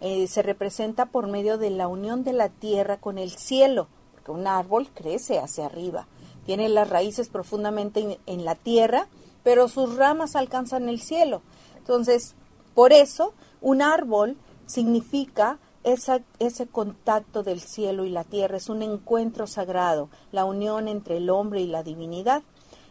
Eh, 0.00 0.26
se 0.26 0.42
representa 0.42 1.06
por 1.06 1.26
medio 1.26 1.58
de 1.58 1.70
la 1.70 1.88
unión 1.88 2.24
de 2.24 2.32
la 2.32 2.48
tierra 2.48 2.98
con 2.98 3.18
el 3.18 3.30
cielo, 3.30 3.88
porque 4.12 4.32
un 4.32 4.46
árbol 4.46 4.88
crece 4.92 5.38
hacia 5.38 5.66
arriba, 5.66 6.06
tiene 6.44 6.68
las 6.68 6.90
raíces 6.90 7.28
profundamente 7.28 8.18
en 8.26 8.44
la 8.44 8.54
tierra, 8.54 9.08
pero 9.42 9.68
sus 9.68 9.96
ramas 9.96 10.36
alcanzan 10.36 10.88
el 10.88 11.00
cielo. 11.00 11.42
Entonces, 11.76 12.34
por 12.74 12.92
eso 12.92 13.34
un 13.60 13.82
árbol 13.82 14.36
significa 14.66 15.58
ese 15.84 16.66
contacto 16.66 17.42
del 17.42 17.60
cielo 17.60 18.04
y 18.04 18.10
la 18.10 18.24
tierra, 18.24 18.56
es 18.56 18.68
un 18.68 18.82
encuentro 18.82 19.46
sagrado, 19.46 20.08
la 20.32 20.44
unión 20.44 20.88
entre 20.88 21.18
el 21.18 21.28
hombre 21.28 21.60
y 21.60 21.66
la 21.66 21.82
divinidad. 21.82 22.42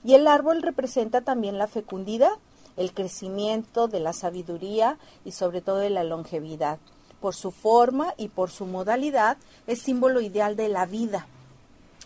Y 0.03 0.13
el 0.13 0.27
árbol 0.27 0.61
representa 0.61 1.21
también 1.21 1.57
la 1.57 1.67
fecundidad, 1.67 2.33
el 2.77 2.93
crecimiento 2.93 3.87
de 3.87 3.99
la 3.99 4.13
sabiduría 4.13 4.97
y 5.25 5.31
sobre 5.31 5.61
todo 5.61 5.77
de 5.77 5.89
la 5.89 6.03
longevidad. 6.03 6.79
Por 7.21 7.35
su 7.35 7.51
forma 7.51 8.13
y 8.17 8.29
por 8.29 8.51
su 8.51 8.65
modalidad 8.65 9.37
es 9.67 9.81
símbolo 9.81 10.21
ideal 10.21 10.55
de 10.55 10.69
la 10.69 10.85
vida. 10.85 11.27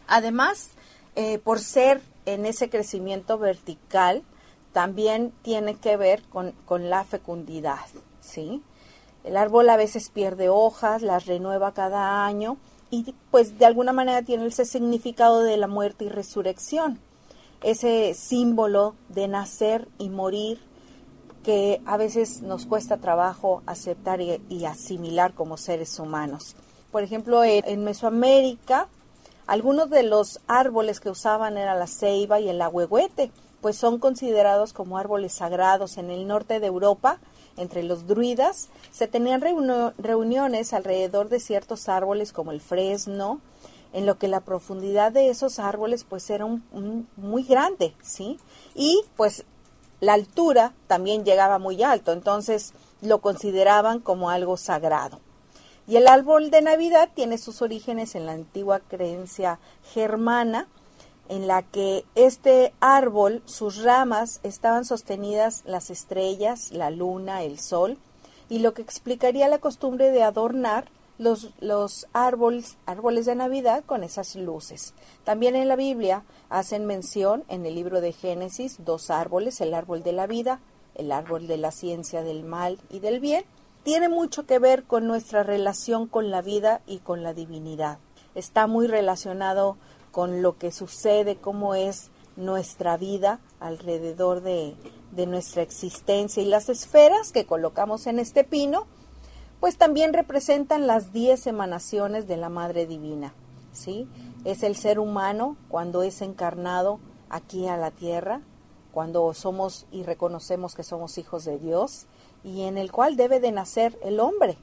Además, 0.07 0.69
eh, 1.15 1.39
por 1.39 1.59
ser 1.59 2.01
en 2.25 2.45
ese 2.45 2.69
crecimiento 2.69 3.37
vertical, 3.37 4.23
también 4.73 5.33
tiene 5.41 5.75
que 5.75 5.97
ver 5.97 6.21
con, 6.23 6.51
con 6.65 6.89
la 6.89 7.03
fecundidad. 7.03 7.87
¿sí? 8.21 8.61
El 9.23 9.37
árbol 9.37 9.69
a 9.69 9.77
veces 9.77 10.09
pierde 10.09 10.49
hojas, 10.49 11.01
las 11.01 11.25
renueva 11.25 11.73
cada 11.73 12.25
año 12.25 12.57
y 12.89 13.13
pues 13.31 13.59
de 13.59 13.65
alguna 13.65 13.91
manera 13.91 14.21
tiene 14.21 14.45
ese 14.45 14.65
significado 14.65 15.43
de 15.43 15.57
la 15.57 15.67
muerte 15.67 16.05
y 16.05 16.09
resurrección, 16.09 16.99
ese 17.61 18.13
símbolo 18.13 18.95
de 19.09 19.27
nacer 19.27 19.87
y 19.97 20.09
morir 20.09 20.59
que 21.43 21.81
a 21.85 21.95
veces 21.97 22.41
nos 22.41 22.65
cuesta 22.65 22.97
trabajo 22.97 23.63
aceptar 23.65 24.19
y, 24.21 24.65
asimilar 24.65 25.33
como 25.33 25.55
seres 25.55 25.97
humanos. 25.97 26.55
Por 26.91 27.03
ejemplo, 27.03 27.43
en, 27.43 27.83
Mesoamérica, 27.83 28.89
algunos 29.45 29.89
de 29.89 30.03
los 30.03 30.41
árboles 30.47 30.99
que 30.99 31.09
usaban 31.09 31.57
era 31.57 31.73
la 31.75 31.87
ceiba 31.87 32.39
y 32.41 32.49
el 32.49 32.61
ahuehuete, 32.61 33.31
pues 33.61 33.77
son 33.77 33.97
considerados 33.97 34.73
como 34.73 34.97
árboles 34.97 35.33
sagrados 35.33 35.97
en 35.97 36.11
el 36.11 36.27
norte 36.27 36.59
de 36.59 36.67
Europa 36.67 37.19
entre 37.55 37.81
los 37.81 38.07
druidas, 38.07 38.69
se 38.91 39.07
tenían 39.07 39.41
reuniones 39.41 40.73
alrededor 40.73 41.27
de 41.29 41.39
ciertos 41.39 41.89
árboles 41.89 42.31
como 42.31 42.51
el 42.51 42.61
fresno, 42.61 43.41
en 43.97 44.05
lo 44.05 44.19
que 44.19 44.27
la 44.27 44.41
profundidad 44.41 45.11
de 45.11 45.29
esos 45.29 45.57
árboles 45.57 46.03
pues 46.03 46.29
era 46.29 46.45
muy 46.45 47.41
grande, 47.41 47.95
¿sí? 48.03 48.37
Y 48.75 49.01
pues 49.15 49.43
la 50.01 50.13
altura 50.13 50.75
también 50.85 51.25
llegaba 51.25 51.57
muy 51.57 51.81
alto, 51.81 52.11
entonces 52.11 52.73
lo 53.01 53.21
consideraban 53.21 53.99
como 53.99 54.29
algo 54.29 54.55
sagrado. 54.55 55.19
Y 55.87 55.95
el 55.95 56.07
árbol 56.07 56.51
de 56.51 56.61
Navidad 56.61 57.09
tiene 57.15 57.39
sus 57.39 57.63
orígenes 57.63 58.13
en 58.13 58.27
la 58.27 58.33
antigua 58.33 58.81
creencia 58.81 59.57
germana, 59.95 60.67
en 61.27 61.47
la 61.47 61.63
que 61.63 62.05
este 62.13 62.75
árbol, 62.79 63.41
sus 63.45 63.81
ramas 63.81 64.41
estaban 64.43 64.85
sostenidas 64.85 65.63
las 65.65 65.89
estrellas, 65.89 66.71
la 66.71 66.91
luna, 66.91 67.41
el 67.41 67.57
sol, 67.57 67.97
y 68.47 68.59
lo 68.59 68.75
que 68.75 68.83
explicaría 68.83 69.47
la 69.47 69.57
costumbre 69.57 70.11
de 70.11 70.21
adornar 70.21 70.85
los, 71.17 71.49
los 71.59 72.07
árboles, 72.13 72.77
árboles 72.85 73.25
de 73.25 73.35
Navidad 73.35 73.83
con 73.85 74.03
esas 74.03 74.35
luces. 74.35 74.93
También 75.23 75.55
en 75.55 75.67
la 75.67 75.75
Biblia 75.75 76.23
hacen 76.49 76.85
mención 76.85 77.43
en 77.47 77.65
el 77.65 77.75
libro 77.75 78.01
de 78.01 78.13
Génesis 78.13 78.77
dos 78.79 79.09
árboles, 79.09 79.61
el 79.61 79.73
árbol 79.73 80.03
de 80.03 80.13
la 80.13 80.27
vida, 80.27 80.59
el 80.95 81.11
árbol 81.11 81.47
de 81.47 81.57
la 81.57 81.71
ciencia 81.71 82.23
del 82.23 82.43
mal 82.43 82.79
y 82.89 82.99
del 82.99 83.19
bien. 83.19 83.45
Tiene 83.83 84.09
mucho 84.09 84.45
que 84.45 84.59
ver 84.59 84.83
con 84.83 85.07
nuestra 85.07 85.43
relación 85.43 86.07
con 86.07 86.29
la 86.29 86.41
vida 86.41 86.81
y 86.85 86.99
con 86.99 87.23
la 87.23 87.33
divinidad. 87.33 87.99
Está 88.35 88.67
muy 88.67 88.87
relacionado 88.87 89.77
con 90.11 90.41
lo 90.41 90.57
que 90.57 90.71
sucede, 90.71 91.37
cómo 91.37 91.75
es 91.75 92.09
nuestra 92.37 92.97
vida 92.97 93.39
alrededor 93.59 94.41
de, 94.41 94.75
nuestra 95.27 95.63
existencia 95.63 96.43
y 96.43 96.45
las 96.45 96.69
esferas 96.69 97.31
que 97.31 97.45
colocamos 97.45 98.07
en 98.07 98.19
este 98.19 98.43
pino, 98.43 98.85
pues 99.59 99.77
también 99.77 100.13
representan 100.13 100.87
las 100.87 101.13
diez 101.13 101.47
emanaciones 101.47 102.27
de 102.27 102.37
la 102.37 102.49
Madre 102.49 102.85
Divina, 102.85 103.33
¿sí? 103.71 104.07
Es 104.45 104.63
el 104.63 104.75
ser 104.75 104.99
humano 104.99 105.57
cuando 105.69 106.03
es 106.03 106.21
encarnado 106.21 106.99
aquí 107.29 107.67
a 107.67 107.77
la 107.77 107.91
tierra, 107.91 108.41
cuando 108.91 109.33
somos 109.33 109.85
y 109.91 110.03
reconocemos 110.03 110.75
que 110.75 110.83
somos 110.83 111.17
hijos 111.17 111.45
de 111.45 111.59
Dios 111.59 112.07
y 112.43 112.63
en 112.63 112.77
el 112.77 112.91
cual 112.91 113.15
debe 113.15 113.39
de 113.39 113.51
nacer 113.51 113.97
el 114.03 114.19
hombre, 114.19 114.57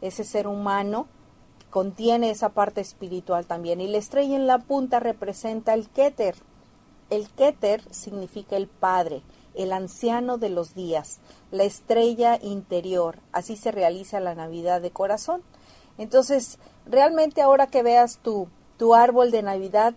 ese 0.00 0.24
ser 0.24 0.46
humano 0.46 1.06
contiene 1.70 2.30
esa 2.30 2.50
parte 2.50 2.80
espiritual 2.80 3.46
también. 3.46 3.80
Y 3.80 3.88
la 3.88 3.98
estrella 3.98 4.36
en 4.36 4.46
la 4.46 4.58
punta 4.58 5.00
representa 5.00 5.74
el 5.74 5.88
Keter. 5.88 6.34
El 7.08 7.28
Keter 7.30 7.82
significa 7.92 8.56
el 8.56 8.66
Padre, 8.68 9.22
el 9.60 9.72
anciano 9.72 10.38
de 10.38 10.50
los 10.50 10.74
días, 10.74 11.20
la 11.50 11.64
estrella 11.64 12.38
interior. 12.42 13.18
Así 13.32 13.56
se 13.56 13.70
realiza 13.70 14.20
la 14.20 14.34
Navidad 14.34 14.80
de 14.80 14.90
corazón. 14.90 15.42
Entonces, 15.98 16.58
realmente 16.86 17.42
ahora 17.42 17.66
que 17.66 17.82
veas 17.82 18.18
tu, 18.18 18.48
tu 18.76 18.94
árbol 18.94 19.30
de 19.30 19.42
Navidad, 19.42 19.94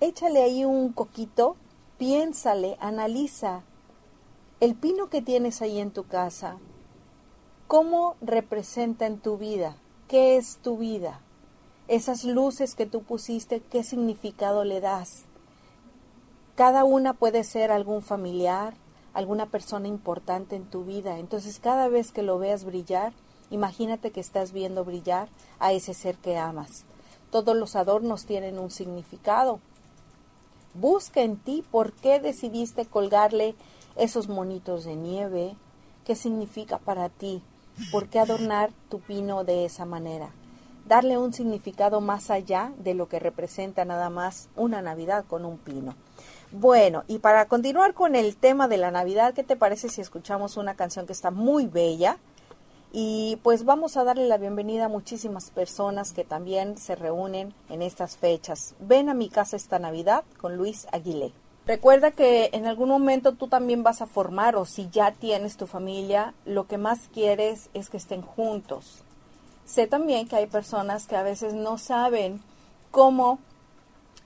échale 0.00 0.42
ahí 0.42 0.64
un 0.64 0.92
coquito, 0.92 1.56
piénsale, 1.98 2.76
analiza 2.80 3.62
el 4.60 4.74
pino 4.74 5.08
que 5.08 5.22
tienes 5.22 5.62
ahí 5.62 5.78
en 5.78 5.90
tu 5.90 6.06
casa, 6.06 6.58
cómo 7.66 8.16
representa 8.20 9.06
en 9.06 9.18
tu 9.18 9.36
vida 9.36 9.76
¿Qué 10.08 10.38
es 10.38 10.56
tu 10.62 10.78
vida? 10.78 11.20
Esas 11.86 12.24
luces 12.24 12.74
que 12.74 12.86
tú 12.86 13.02
pusiste, 13.02 13.60
¿qué 13.60 13.84
significado 13.84 14.64
le 14.64 14.80
das? 14.80 15.24
Cada 16.58 16.82
una 16.82 17.14
puede 17.14 17.44
ser 17.44 17.70
algún 17.70 18.02
familiar, 18.02 18.74
alguna 19.14 19.46
persona 19.46 19.86
importante 19.86 20.56
en 20.56 20.64
tu 20.64 20.82
vida. 20.82 21.20
Entonces 21.20 21.60
cada 21.60 21.86
vez 21.86 22.10
que 22.10 22.24
lo 22.24 22.40
veas 22.40 22.64
brillar, 22.64 23.12
imagínate 23.48 24.10
que 24.10 24.18
estás 24.18 24.50
viendo 24.50 24.84
brillar 24.84 25.28
a 25.60 25.72
ese 25.72 25.94
ser 25.94 26.16
que 26.16 26.36
amas. 26.36 26.82
Todos 27.30 27.56
los 27.56 27.76
adornos 27.76 28.24
tienen 28.26 28.58
un 28.58 28.72
significado. 28.72 29.60
Busca 30.74 31.20
en 31.20 31.36
ti 31.36 31.64
por 31.70 31.92
qué 31.92 32.18
decidiste 32.18 32.86
colgarle 32.86 33.54
esos 33.94 34.26
monitos 34.26 34.84
de 34.84 34.96
nieve, 34.96 35.54
qué 36.04 36.16
significa 36.16 36.78
para 36.78 37.08
ti, 37.08 37.40
¿Por 37.92 38.08
qué 38.08 38.18
adornar 38.18 38.70
tu 38.90 38.98
pino 38.98 39.44
de 39.44 39.64
esa 39.64 39.84
manera? 39.84 40.30
Darle 40.86 41.16
un 41.16 41.32
significado 41.32 42.00
más 42.00 42.28
allá 42.28 42.72
de 42.76 42.92
lo 42.92 43.08
que 43.08 43.20
representa 43.20 43.84
nada 43.84 44.10
más 44.10 44.48
una 44.56 44.82
Navidad 44.82 45.24
con 45.26 45.44
un 45.44 45.58
pino. 45.58 45.94
Bueno, 46.50 47.04
y 47.08 47.18
para 47.18 47.46
continuar 47.46 47.92
con 47.92 48.14
el 48.14 48.34
tema 48.36 48.68
de 48.68 48.78
la 48.78 48.90
Navidad, 48.90 49.34
¿qué 49.34 49.44
te 49.44 49.54
parece 49.54 49.90
si 49.90 50.00
escuchamos 50.00 50.56
una 50.56 50.76
canción 50.76 51.06
que 51.06 51.12
está 51.12 51.30
muy 51.30 51.66
bella? 51.66 52.16
Y 52.90 53.38
pues 53.42 53.66
vamos 53.66 53.98
a 53.98 54.04
darle 54.04 54.26
la 54.26 54.38
bienvenida 54.38 54.86
a 54.86 54.88
muchísimas 54.88 55.50
personas 55.50 56.14
que 56.14 56.24
también 56.24 56.78
se 56.78 56.96
reúnen 56.96 57.52
en 57.68 57.82
estas 57.82 58.16
fechas. 58.16 58.74
Ven 58.80 59.10
a 59.10 59.14
mi 59.14 59.28
casa 59.28 59.56
esta 59.56 59.78
Navidad 59.78 60.24
con 60.38 60.56
Luis 60.56 60.86
Aguilé. 60.90 61.32
Recuerda 61.66 62.12
que 62.12 62.48
en 62.54 62.66
algún 62.66 62.88
momento 62.88 63.32
tú 63.32 63.48
también 63.48 63.82
vas 63.82 64.00
a 64.00 64.06
formar 64.06 64.56
o 64.56 64.64
si 64.64 64.88
ya 64.88 65.12
tienes 65.12 65.58
tu 65.58 65.66
familia, 65.66 66.32
lo 66.46 66.66
que 66.66 66.78
más 66.78 67.10
quieres 67.12 67.68
es 67.74 67.90
que 67.90 67.98
estén 67.98 68.22
juntos. 68.22 69.02
Sé 69.66 69.86
también 69.86 70.26
que 70.26 70.36
hay 70.36 70.46
personas 70.46 71.06
que 71.06 71.16
a 71.16 71.22
veces 71.22 71.52
no 71.52 71.76
saben 71.76 72.40
cómo 72.90 73.38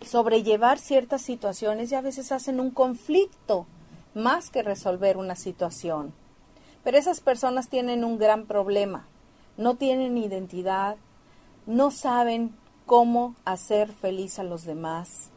sobrellevar 0.07 0.79
ciertas 0.79 1.23
situaciones 1.23 1.91
y 1.91 1.95
a 1.95 2.01
veces 2.01 2.33
hacen 2.33 2.61
un 2.61 2.71
conflicto 2.71 3.67
más 4.15 4.51
que 4.51 4.62
resolver 4.62 5.17
una 5.17 5.37
situación. 5.37 6.12
Pero 6.85 6.99
esas 6.99 7.21
personas 7.21 7.69
tienen 7.69 8.05
un 8.05 8.19
gran 8.19 8.47
problema. 8.47 9.07
No 9.57 9.77
tienen 9.77 10.19
identidad, 10.19 10.97
no 11.67 11.91
saben 11.91 12.55
cómo 12.87 13.37
hacer 13.45 13.93
feliz 13.93 14.38
a 14.38 14.45
los 14.45 14.65
demás. 14.65 15.31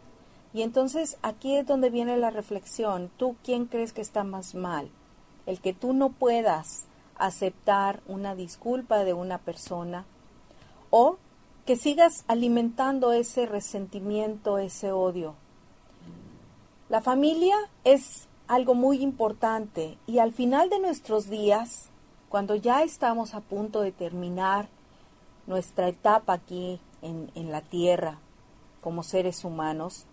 Y 0.53 0.61
entonces 0.61 1.17
aquí 1.21 1.55
es 1.55 1.65
donde 1.65 1.89
viene 1.89 2.17
la 2.17 2.31
reflexión. 2.31 3.11
¿Tú 3.17 3.35
quién 3.43 3.65
crees 3.65 3.93
que 3.93 4.01
está 4.01 4.23
más 4.23 4.55
mal? 4.55 4.89
El 5.45 5.59
que 5.59 5.73
tú 5.73 5.93
no 5.93 6.11
puedas 6.11 6.85
aceptar 7.17 8.01
una 8.07 8.35
disculpa 8.35 9.03
de 9.03 9.13
una 9.13 9.37
persona 9.37 10.05
o 10.89 11.17
que 11.65 11.75
sigas 11.75 12.23
alimentando 12.27 13.11
ese 13.11 13.47
resentimiento, 13.47 14.59
ese 14.59 14.91
odio. 14.91 15.33
La 16.89 17.01
familia 17.01 17.55
es 17.83 18.27
algo 18.47 18.75
muy 18.75 19.01
importante 19.01 19.97
y 20.05 20.19
al 20.19 20.31
final 20.31 20.69
de 20.69 20.79
nuestros 20.79 21.27
días, 21.27 21.89
cuando 22.29 22.55
ya 22.55 22.83
estamos 22.83 23.33
a 23.33 23.41
punto 23.41 23.81
de 23.81 23.91
terminar 23.91 24.67
nuestra 25.47 25.87
etapa 25.87 26.33
aquí 26.33 26.79
en, 27.01 27.31
en 27.33 27.51
la 27.51 27.61
tierra 27.61 28.19
como 28.81 29.01
seres 29.01 29.43
humanos, 29.43 30.05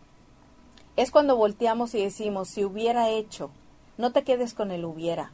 es 0.97 1.11
cuando 1.11 1.37
volteamos 1.37 1.95
y 1.95 2.03
decimos, 2.03 2.49
si 2.49 2.65
hubiera 2.65 3.11
hecho, 3.11 3.51
no 3.99 4.13
te 4.13 4.25
quedes 4.25 4.55
con 4.55 4.71
el 4.71 4.87
hubiera. 4.87 5.33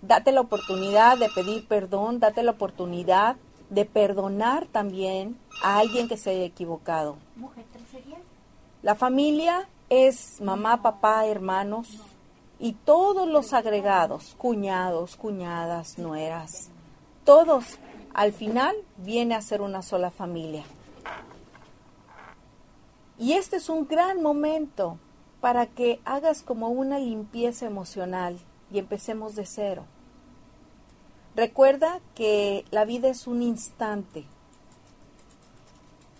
Date 0.00 0.32
la 0.32 0.40
oportunidad 0.40 1.18
de 1.18 1.28
pedir 1.28 1.68
perdón, 1.68 2.18
date 2.18 2.42
la 2.42 2.52
oportunidad 2.52 3.36
de 3.72 3.86
perdonar 3.86 4.66
también 4.66 5.38
a 5.62 5.78
alguien 5.78 6.06
que 6.06 6.18
se 6.18 6.28
haya 6.28 6.44
equivocado. 6.44 7.16
La 8.82 8.94
familia 8.94 9.66
es 9.88 10.42
mamá, 10.42 10.82
papá, 10.82 11.24
hermanos 11.26 11.88
y 12.58 12.74
todos 12.74 13.26
los 13.26 13.54
agregados, 13.54 14.34
cuñados, 14.36 15.16
cuñadas, 15.16 15.98
nueras, 15.98 16.70
todos 17.24 17.78
al 18.12 18.34
final 18.34 18.76
viene 18.98 19.34
a 19.34 19.40
ser 19.40 19.62
una 19.62 19.80
sola 19.80 20.10
familia. 20.10 20.64
Y 23.18 23.32
este 23.32 23.56
es 23.56 23.70
un 23.70 23.86
gran 23.86 24.22
momento 24.22 24.98
para 25.40 25.64
que 25.64 25.98
hagas 26.04 26.42
como 26.42 26.68
una 26.68 26.98
limpieza 26.98 27.64
emocional 27.64 28.38
y 28.70 28.78
empecemos 28.78 29.34
de 29.34 29.46
cero. 29.46 29.84
Recuerda 31.34 32.00
que 32.14 32.66
la 32.70 32.84
vida 32.84 33.08
es 33.08 33.26
un 33.26 33.42
instante 33.42 34.26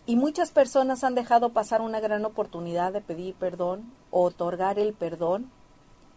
y 0.06 0.16
muchas 0.16 0.50
personas 0.50 1.04
han 1.04 1.14
dejado 1.14 1.50
pasar 1.50 1.82
una 1.82 2.00
gran 2.00 2.24
oportunidad 2.24 2.94
de 2.94 3.02
pedir 3.02 3.34
perdón 3.34 3.92
o 4.10 4.22
otorgar 4.22 4.78
el 4.78 4.94
perdón 4.94 5.50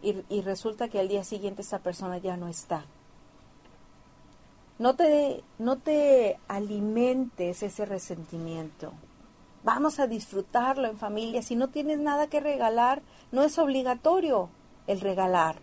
y, 0.02 0.40
resulta 0.42 0.88
que 0.88 1.00
al 1.00 1.08
día 1.08 1.24
siguiente 1.24 1.62
esa 1.62 1.80
persona 1.80 2.18
ya 2.18 2.36
no 2.36 2.48
está. 2.48 2.84
No 4.78 4.94
te, 4.94 5.42
no 5.58 5.78
te 5.78 6.38
alimentes 6.46 7.62
ese 7.62 7.86
resentimiento. 7.86 8.92
Vamos 9.64 9.98
a 9.98 10.06
disfrutarlo 10.06 10.86
en 10.86 10.96
familia. 10.96 11.42
Si 11.42 11.56
no 11.56 11.68
tienes 11.68 11.98
nada 11.98 12.28
que 12.28 12.40
regalar, 12.40 13.02
no 13.32 13.42
es 13.42 13.58
obligatorio 13.58 14.48
el 14.86 15.00
regalar. 15.00 15.56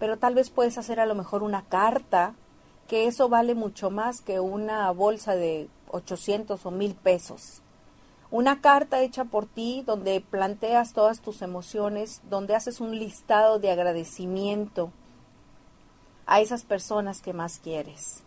Pero 0.00 0.18
tal 0.18 0.34
vez 0.34 0.50
puedes 0.50 0.76
hacer 0.76 0.98
a 0.98 1.06
lo 1.06 1.14
mejor 1.14 1.44
una 1.44 1.62
carta 1.66 2.34
que 2.88 3.06
eso 3.06 3.28
vale 3.28 3.54
mucho 3.54 3.90
más 3.90 4.22
que 4.22 4.40
una 4.40 4.90
bolsa 4.90 5.36
de 5.36 5.68
800 5.90 6.64
o 6.64 6.70
1000 6.70 6.94
pesos. 6.94 7.60
Una 8.30 8.60
carta 8.60 9.00
hecha 9.02 9.24
por 9.24 9.46
ti 9.46 9.82
donde 9.86 10.20
planteas 10.22 10.94
todas 10.94 11.20
tus 11.20 11.42
emociones, 11.42 12.22
donde 12.28 12.54
haces 12.54 12.80
un 12.80 12.98
listado 12.98 13.58
de 13.58 13.70
agradecimiento 13.70 14.90
a 16.26 16.40
esas 16.40 16.64
personas 16.64 17.20
que 17.20 17.34
más 17.34 17.58
quieres. 17.58 18.22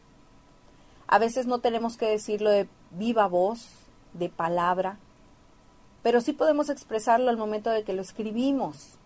A 1.07 1.17
veces 1.19 1.47
no 1.47 1.59
tenemos 1.59 1.97
que 1.97 2.07
decirlo 2.07 2.51
de 2.51 2.67
viva 2.91 3.27
voz, 3.27 3.67
de 4.13 4.29
palabra, 4.29 4.97
pero 6.03 6.21
sí 6.21 6.33
podemos 6.33 6.69
expresarlo 6.69 7.29
al 7.29 7.37
momento 7.37 7.69
de 7.71 7.83
que 7.83 7.93
lo 7.93 8.01
escribimos. 8.01 8.97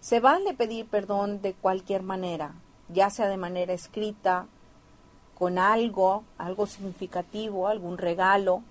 Se 0.00 0.20
vale 0.20 0.54
pedir 0.54 0.86
perdón 0.86 1.42
de 1.42 1.52
cualquier 1.52 2.02
manera, 2.02 2.54
ya 2.92 3.10
sea 3.10 3.28
de 3.28 3.36
manera 3.36 3.72
escrita, 3.72 4.46
con 5.38 5.58
algo, 5.58 6.24
algo 6.36 6.66
significativo, 6.66 7.66
algún 7.66 7.98
regalo, 7.98 8.62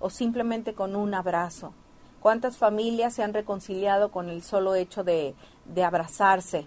o 0.00 0.10
simplemente 0.10 0.74
con 0.74 0.96
un 0.96 1.14
abrazo. 1.14 1.72
¿Cuántas 2.20 2.56
familias 2.56 3.14
se 3.14 3.22
han 3.22 3.34
reconciliado 3.34 4.10
con 4.10 4.30
el 4.30 4.42
solo 4.42 4.74
hecho 4.74 5.04
de, 5.04 5.34
de 5.66 5.84
abrazarse? 5.84 6.66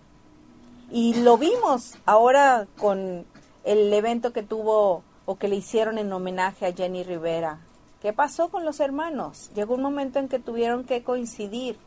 Y 0.92 1.16
lo 1.16 1.38
vimos 1.38 1.96
ahora 2.06 2.68
con 2.78 3.26
el 3.64 3.92
evento 3.92 4.32
que 4.32 4.44
tuvo 4.44 5.04
o 5.26 5.38
que 5.38 5.48
le 5.48 5.56
hicieron 5.56 5.98
en 5.98 6.14
homenaje 6.14 6.68
a 6.68 6.74
Jenny 6.74 7.04
Rivera. 7.04 7.60
¿Qué 8.02 8.14
pasó 8.14 8.50
con 8.50 8.64
los 8.64 8.80
hermanos? 8.80 9.50
Llegó 9.56 9.74
un 9.74 9.82
momento 9.82 10.20
en 10.20 10.30
que 10.30 10.40
tuvieron 10.40 10.84
que 10.84 11.04
coincidir. 11.04 11.78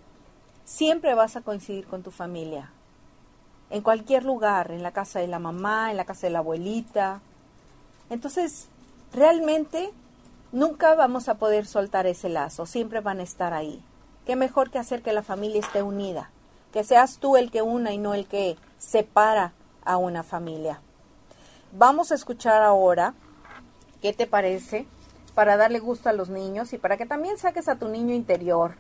Siempre 0.65 1.15
vas 1.15 1.37
a 1.37 1.41
coincidir 1.41 1.87
con 1.87 2.03
tu 2.03 2.11
familia 2.11 2.73
en 3.71 3.83
cualquier 3.83 4.25
lugar, 4.25 4.73
en 4.73 4.83
la 4.83 4.93
casa 4.93 5.21
de 5.21 5.29
la 5.29 5.39
mamá, 5.39 5.91
en 5.91 5.97
la 5.97 6.05
casa 6.05 6.27
de 6.27 6.33
la 6.33 6.41
abuelita. 6.41 7.21
Entonces, 8.11 8.69
realmente 9.13 9.91
nunca 10.53 10.95
vamos 10.95 11.29
a 11.29 11.37
poder 11.37 11.67
soltar 11.67 12.07
ese 12.07 12.29
lazo, 12.29 12.67
siempre 12.67 13.01
van 13.01 13.21
a 13.21 13.25
estar 13.25 13.55
ahí. 13.55 13.83
Qué 14.27 14.37
mejor 14.37 14.71
que 14.71 14.79
hacer 14.79 15.03
que 15.03 15.13
la 15.13 15.23
familia 15.23 15.61
esté 15.61 15.83
unida, 15.83 16.31
que 16.73 16.85
seas 16.85 17.19
tú 17.19 17.37
el 17.37 17.51
que 17.51 17.63
una 17.63 17.93
y 17.93 17.99
no 17.99 18.15
el 18.15 18.27
que 18.27 18.57
separa 18.79 19.53
a 19.85 19.97
una 19.97 20.23
familia. 20.23 20.81
Vamos 21.73 22.11
a 22.11 22.17
escuchar 22.17 22.63
ahora, 22.63 23.15
¿qué 24.03 24.13
te 24.13 24.27
parece? 24.27 24.87
Para 25.35 25.57
darle 25.57 25.79
gusto 25.79 26.09
a 26.09 26.13
los 26.13 26.29
niños 26.29 26.73
y 26.73 26.79
para 26.79 26.97
que 26.97 27.07
también 27.07 27.39
saques 27.39 27.69
a 27.69 27.77
tu 27.77 27.89
niño 27.89 28.15
interior 28.15 28.75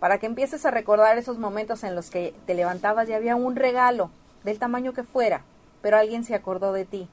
para 0.00 0.18
que 0.18 0.26
empieces 0.26 0.66
a 0.66 0.70
recordar 0.70 1.18
esos 1.18 1.38
momentos 1.38 1.84
en 1.84 1.94
los 1.94 2.10
que 2.10 2.34
te 2.46 2.54
levantabas 2.54 3.08
y 3.08 3.12
había 3.12 3.36
un 3.36 3.56
regalo, 3.56 4.10
del 4.44 4.58
tamaño 4.58 4.92
que 4.92 5.02
fuera, 5.02 5.42
pero 5.82 5.98
alguien 5.98 6.24
se 6.24 6.34
acordó 6.34 6.72
de 6.72 6.84
ti. 6.84 7.08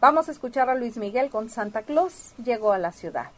Vamos 0.00 0.28
a 0.28 0.32
escuchar 0.32 0.70
a 0.70 0.74
Luis 0.74 0.96
Miguel 0.96 1.30
con 1.30 1.50
Santa 1.50 1.82
Claus 1.82 2.32
llegó 2.42 2.72
a 2.72 2.78
la 2.78 2.92
ciudad. 2.92 3.30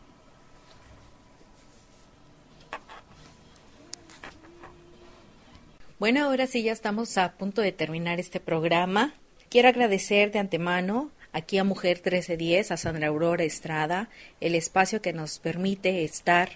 Bueno, 5.99 6.25
ahora 6.25 6.47
sí 6.47 6.63
ya 6.63 6.73
estamos 6.73 7.19
a 7.19 7.33
punto 7.33 7.61
de 7.61 7.73
terminar 7.73 8.21
este 8.21 8.39
programa. 8.39 9.15
Quiero 9.49 9.69
agradecer 9.69 10.31
de 10.31 10.39
antemano 10.39 11.11
aquí 11.33 11.59
a 11.59 11.65
Mujer 11.65 11.97
1310, 11.97 12.71
a 12.71 12.77
Sandra 12.77 13.09
Aurora 13.09 13.45
Estrada, 13.45 14.09
el 14.41 14.55
espacio 14.55 15.01
que 15.01 15.13
nos 15.13 15.39
permite 15.39 16.05
estar 16.05 16.51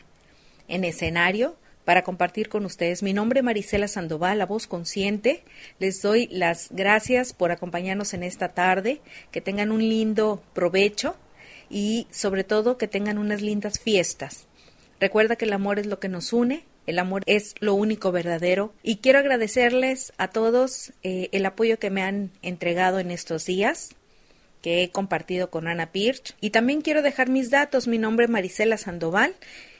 en 0.68 0.84
escenario 0.84 1.56
para 1.84 2.02
compartir 2.02 2.48
con 2.48 2.64
ustedes. 2.64 3.02
Mi 3.02 3.12
nombre 3.12 3.40
es 3.40 3.44
Marisela 3.44 3.88
Sandoval, 3.88 4.38
la 4.38 4.46
voz 4.46 4.66
consciente. 4.66 5.42
Les 5.78 6.00
doy 6.02 6.28
las 6.30 6.68
gracias 6.70 7.32
por 7.32 7.50
acompañarnos 7.50 8.14
en 8.14 8.22
esta 8.22 8.50
tarde. 8.50 9.00
Que 9.30 9.40
tengan 9.40 9.72
un 9.72 9.80
lindo 9.80 10.42
provecho 10.54 11.16
y 11.68 12.06
sobre 12.10 12.44
todo 12.44 12.78
que 12.78 12.88
tengan 12.88 13.18
unas 13.18 13.42
lindas 13.42 13.80
fiestas. 13.80 14.46
Recuerda 15.00 15.36
que 15.36 15.46
el 15.46 15.52
amor 15.52 15.78
es 15.78 15.86
lo 15.86 15.98
que 15.98 16.08
nos 16.08 16.32
une, 16.32 16.64
el 16.86 16.98
amor 16.98 17.22
es 17.26 17.54
lo 17.60 17.74
único 17.74 18.12
verdadero 18.12 18.72
y 18.82 18.98
quiero 18.98 19.18
agradecerles 19.18 20.12
a 20.16 20.28
todos 20.28 20.92
eh, 21.02 21.28
el 21.32 21.46
apoyo 21.46 21.78
que 21.78 21.90
me 21.90 22.02
han 22.02 22.30
entregado 22.42 22.98
en 22.98 23.10
estos 23.10 23.46
días 23.46 23.94
que 24.62 24.84
he 24.84 24.90
compartido 24.90 25.50
con 25.50 25.66
Ana 25.66 25.90
Pirch 25.90 26.36
y 26.40 26.50
también 26.50 26.82
quiero 26.82 27.02
dejar 27.02 27.28
mis 27.28 27.50
datos. 27.50 27.88
Mi 27.88 27.98
nombre 27.98 28.26
es 28.26 28.30
Marisela 28.30 28.76
Sandoval 28.76 29.34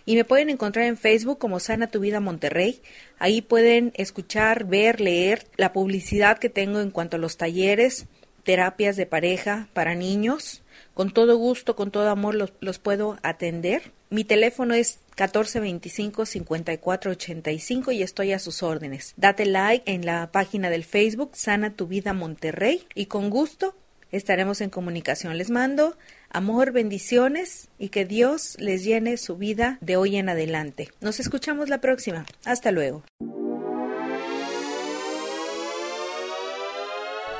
y 0.04 0.16
me 0.16 0.24
pueden 0.24 0.50
encontrar 0.50 0.86
en 0.86 0.96
Facebook 0.96 1.38
como 1.38 1.60
Sana 1.60 1.86
Tu 1.88 2.00
Vida 2.00 2.18
Monterrey. 2.20 2.82
Ahí 3.18 3.42
pueden 3.42 3.92
escuchar, 3.94 4.64
ver, 4.64 5.00
leer 5.00 5.46
la 5.56 5.72
publicidad 5.72 6.38
que 6.38 6.48
tengo 6.48 6.80
en 6.80 6.90
cuanto 6.90 7.16
a 7.16 7.20
los 7.20 7.36
talleres, 7.36 8.06
terapias 8.44 8.96
de 8.96 9.06
pareja 9.06 9.68
para 9.72 9.94
niños. 9.94 10.62
Con 10.94 11.12
todo 11.12 11.36
gusto, 11.36 11.76
con 11.76 11.90
todo 11.90 12.08
amor 12.10 12.34
los, 12.34 12.52
los 12.60 12.78
puedo 12.78 13.18
atender. 13.22 13.92
Mi 14.10 14.24
teléfono 14.24 14.74
es 14.74 15.00
1425-5485 15.16 17.94
y 17.94 18.02
estoy 18.02 18.32
a 18.32 18.38
sus 18.38 18.62
órdenes. 18.62 19.14
Date 19.16 19.46
like 19.46 19.90
en 19.90 20.04
la 20.04 20.30
página 20.32 20.68
del 20.68 20.84
Facebook 20.84 21.30
Sana 21.34 21.74
Tu 21.74 21.86
Vida 21.86 22.12
Monterrey 22.12 22.86
y 22.94 23.06
con 23.06 23.30
gusto 23.30 23.74
estaremos 24.10 24.60
en 24.60 24.68
comunicación. 24.70 25.38
Les 25.38 25.50
mando 25.50 25.96
amor, 26.32 26.72
bendiciones 26.72 27.68
y 27.78 27.90
que 27.90 28.04
Dios 28.04 28.56
les 28.58 28.84
llene 28.84 29.16
su 29.16 29.36
vida 29.36 29.78
de 29.80 29.96
hoy 29.96 30.16
en 30.16 30.28
adelante. 30.28 30.88
Nos 31.00 31.20
escuchamos 31.20 31.68
la 31.68 31.78
próxima. 31.78 32.24
Hasta 32.44 32.72
luego. 32.72 33.02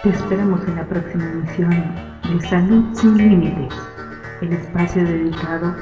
Te 0.02 0.11
esperamos 0.11 0.66
en 0.66 0.76
la 0.76 0.88
próxima 0.88 1.24
emisión 1.31 1.70
de 2.24 2.48
Salud 2.48 2.85
sin 2.98 3.16
Límites, 3.16 3.72
el 4.40 4.52
espacio 4.52 5.05
dedicado 5.05 5.76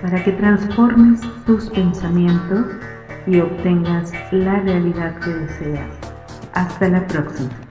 para 0.00 0.22
que 0.22 0.32
transformes 0.32 1.20
tus 1.44 1.68
pensamientos 1.70 2.66
y 3.26 3.40
obtengas 3.40 4.12
la 4.30 4.60
realidad 4.60 5.18
que 5.20 5.30
deseas. 5.30 5.90
Hasta 6.52 6.88
la 6.88 7.04
próxima. 7.08 7.63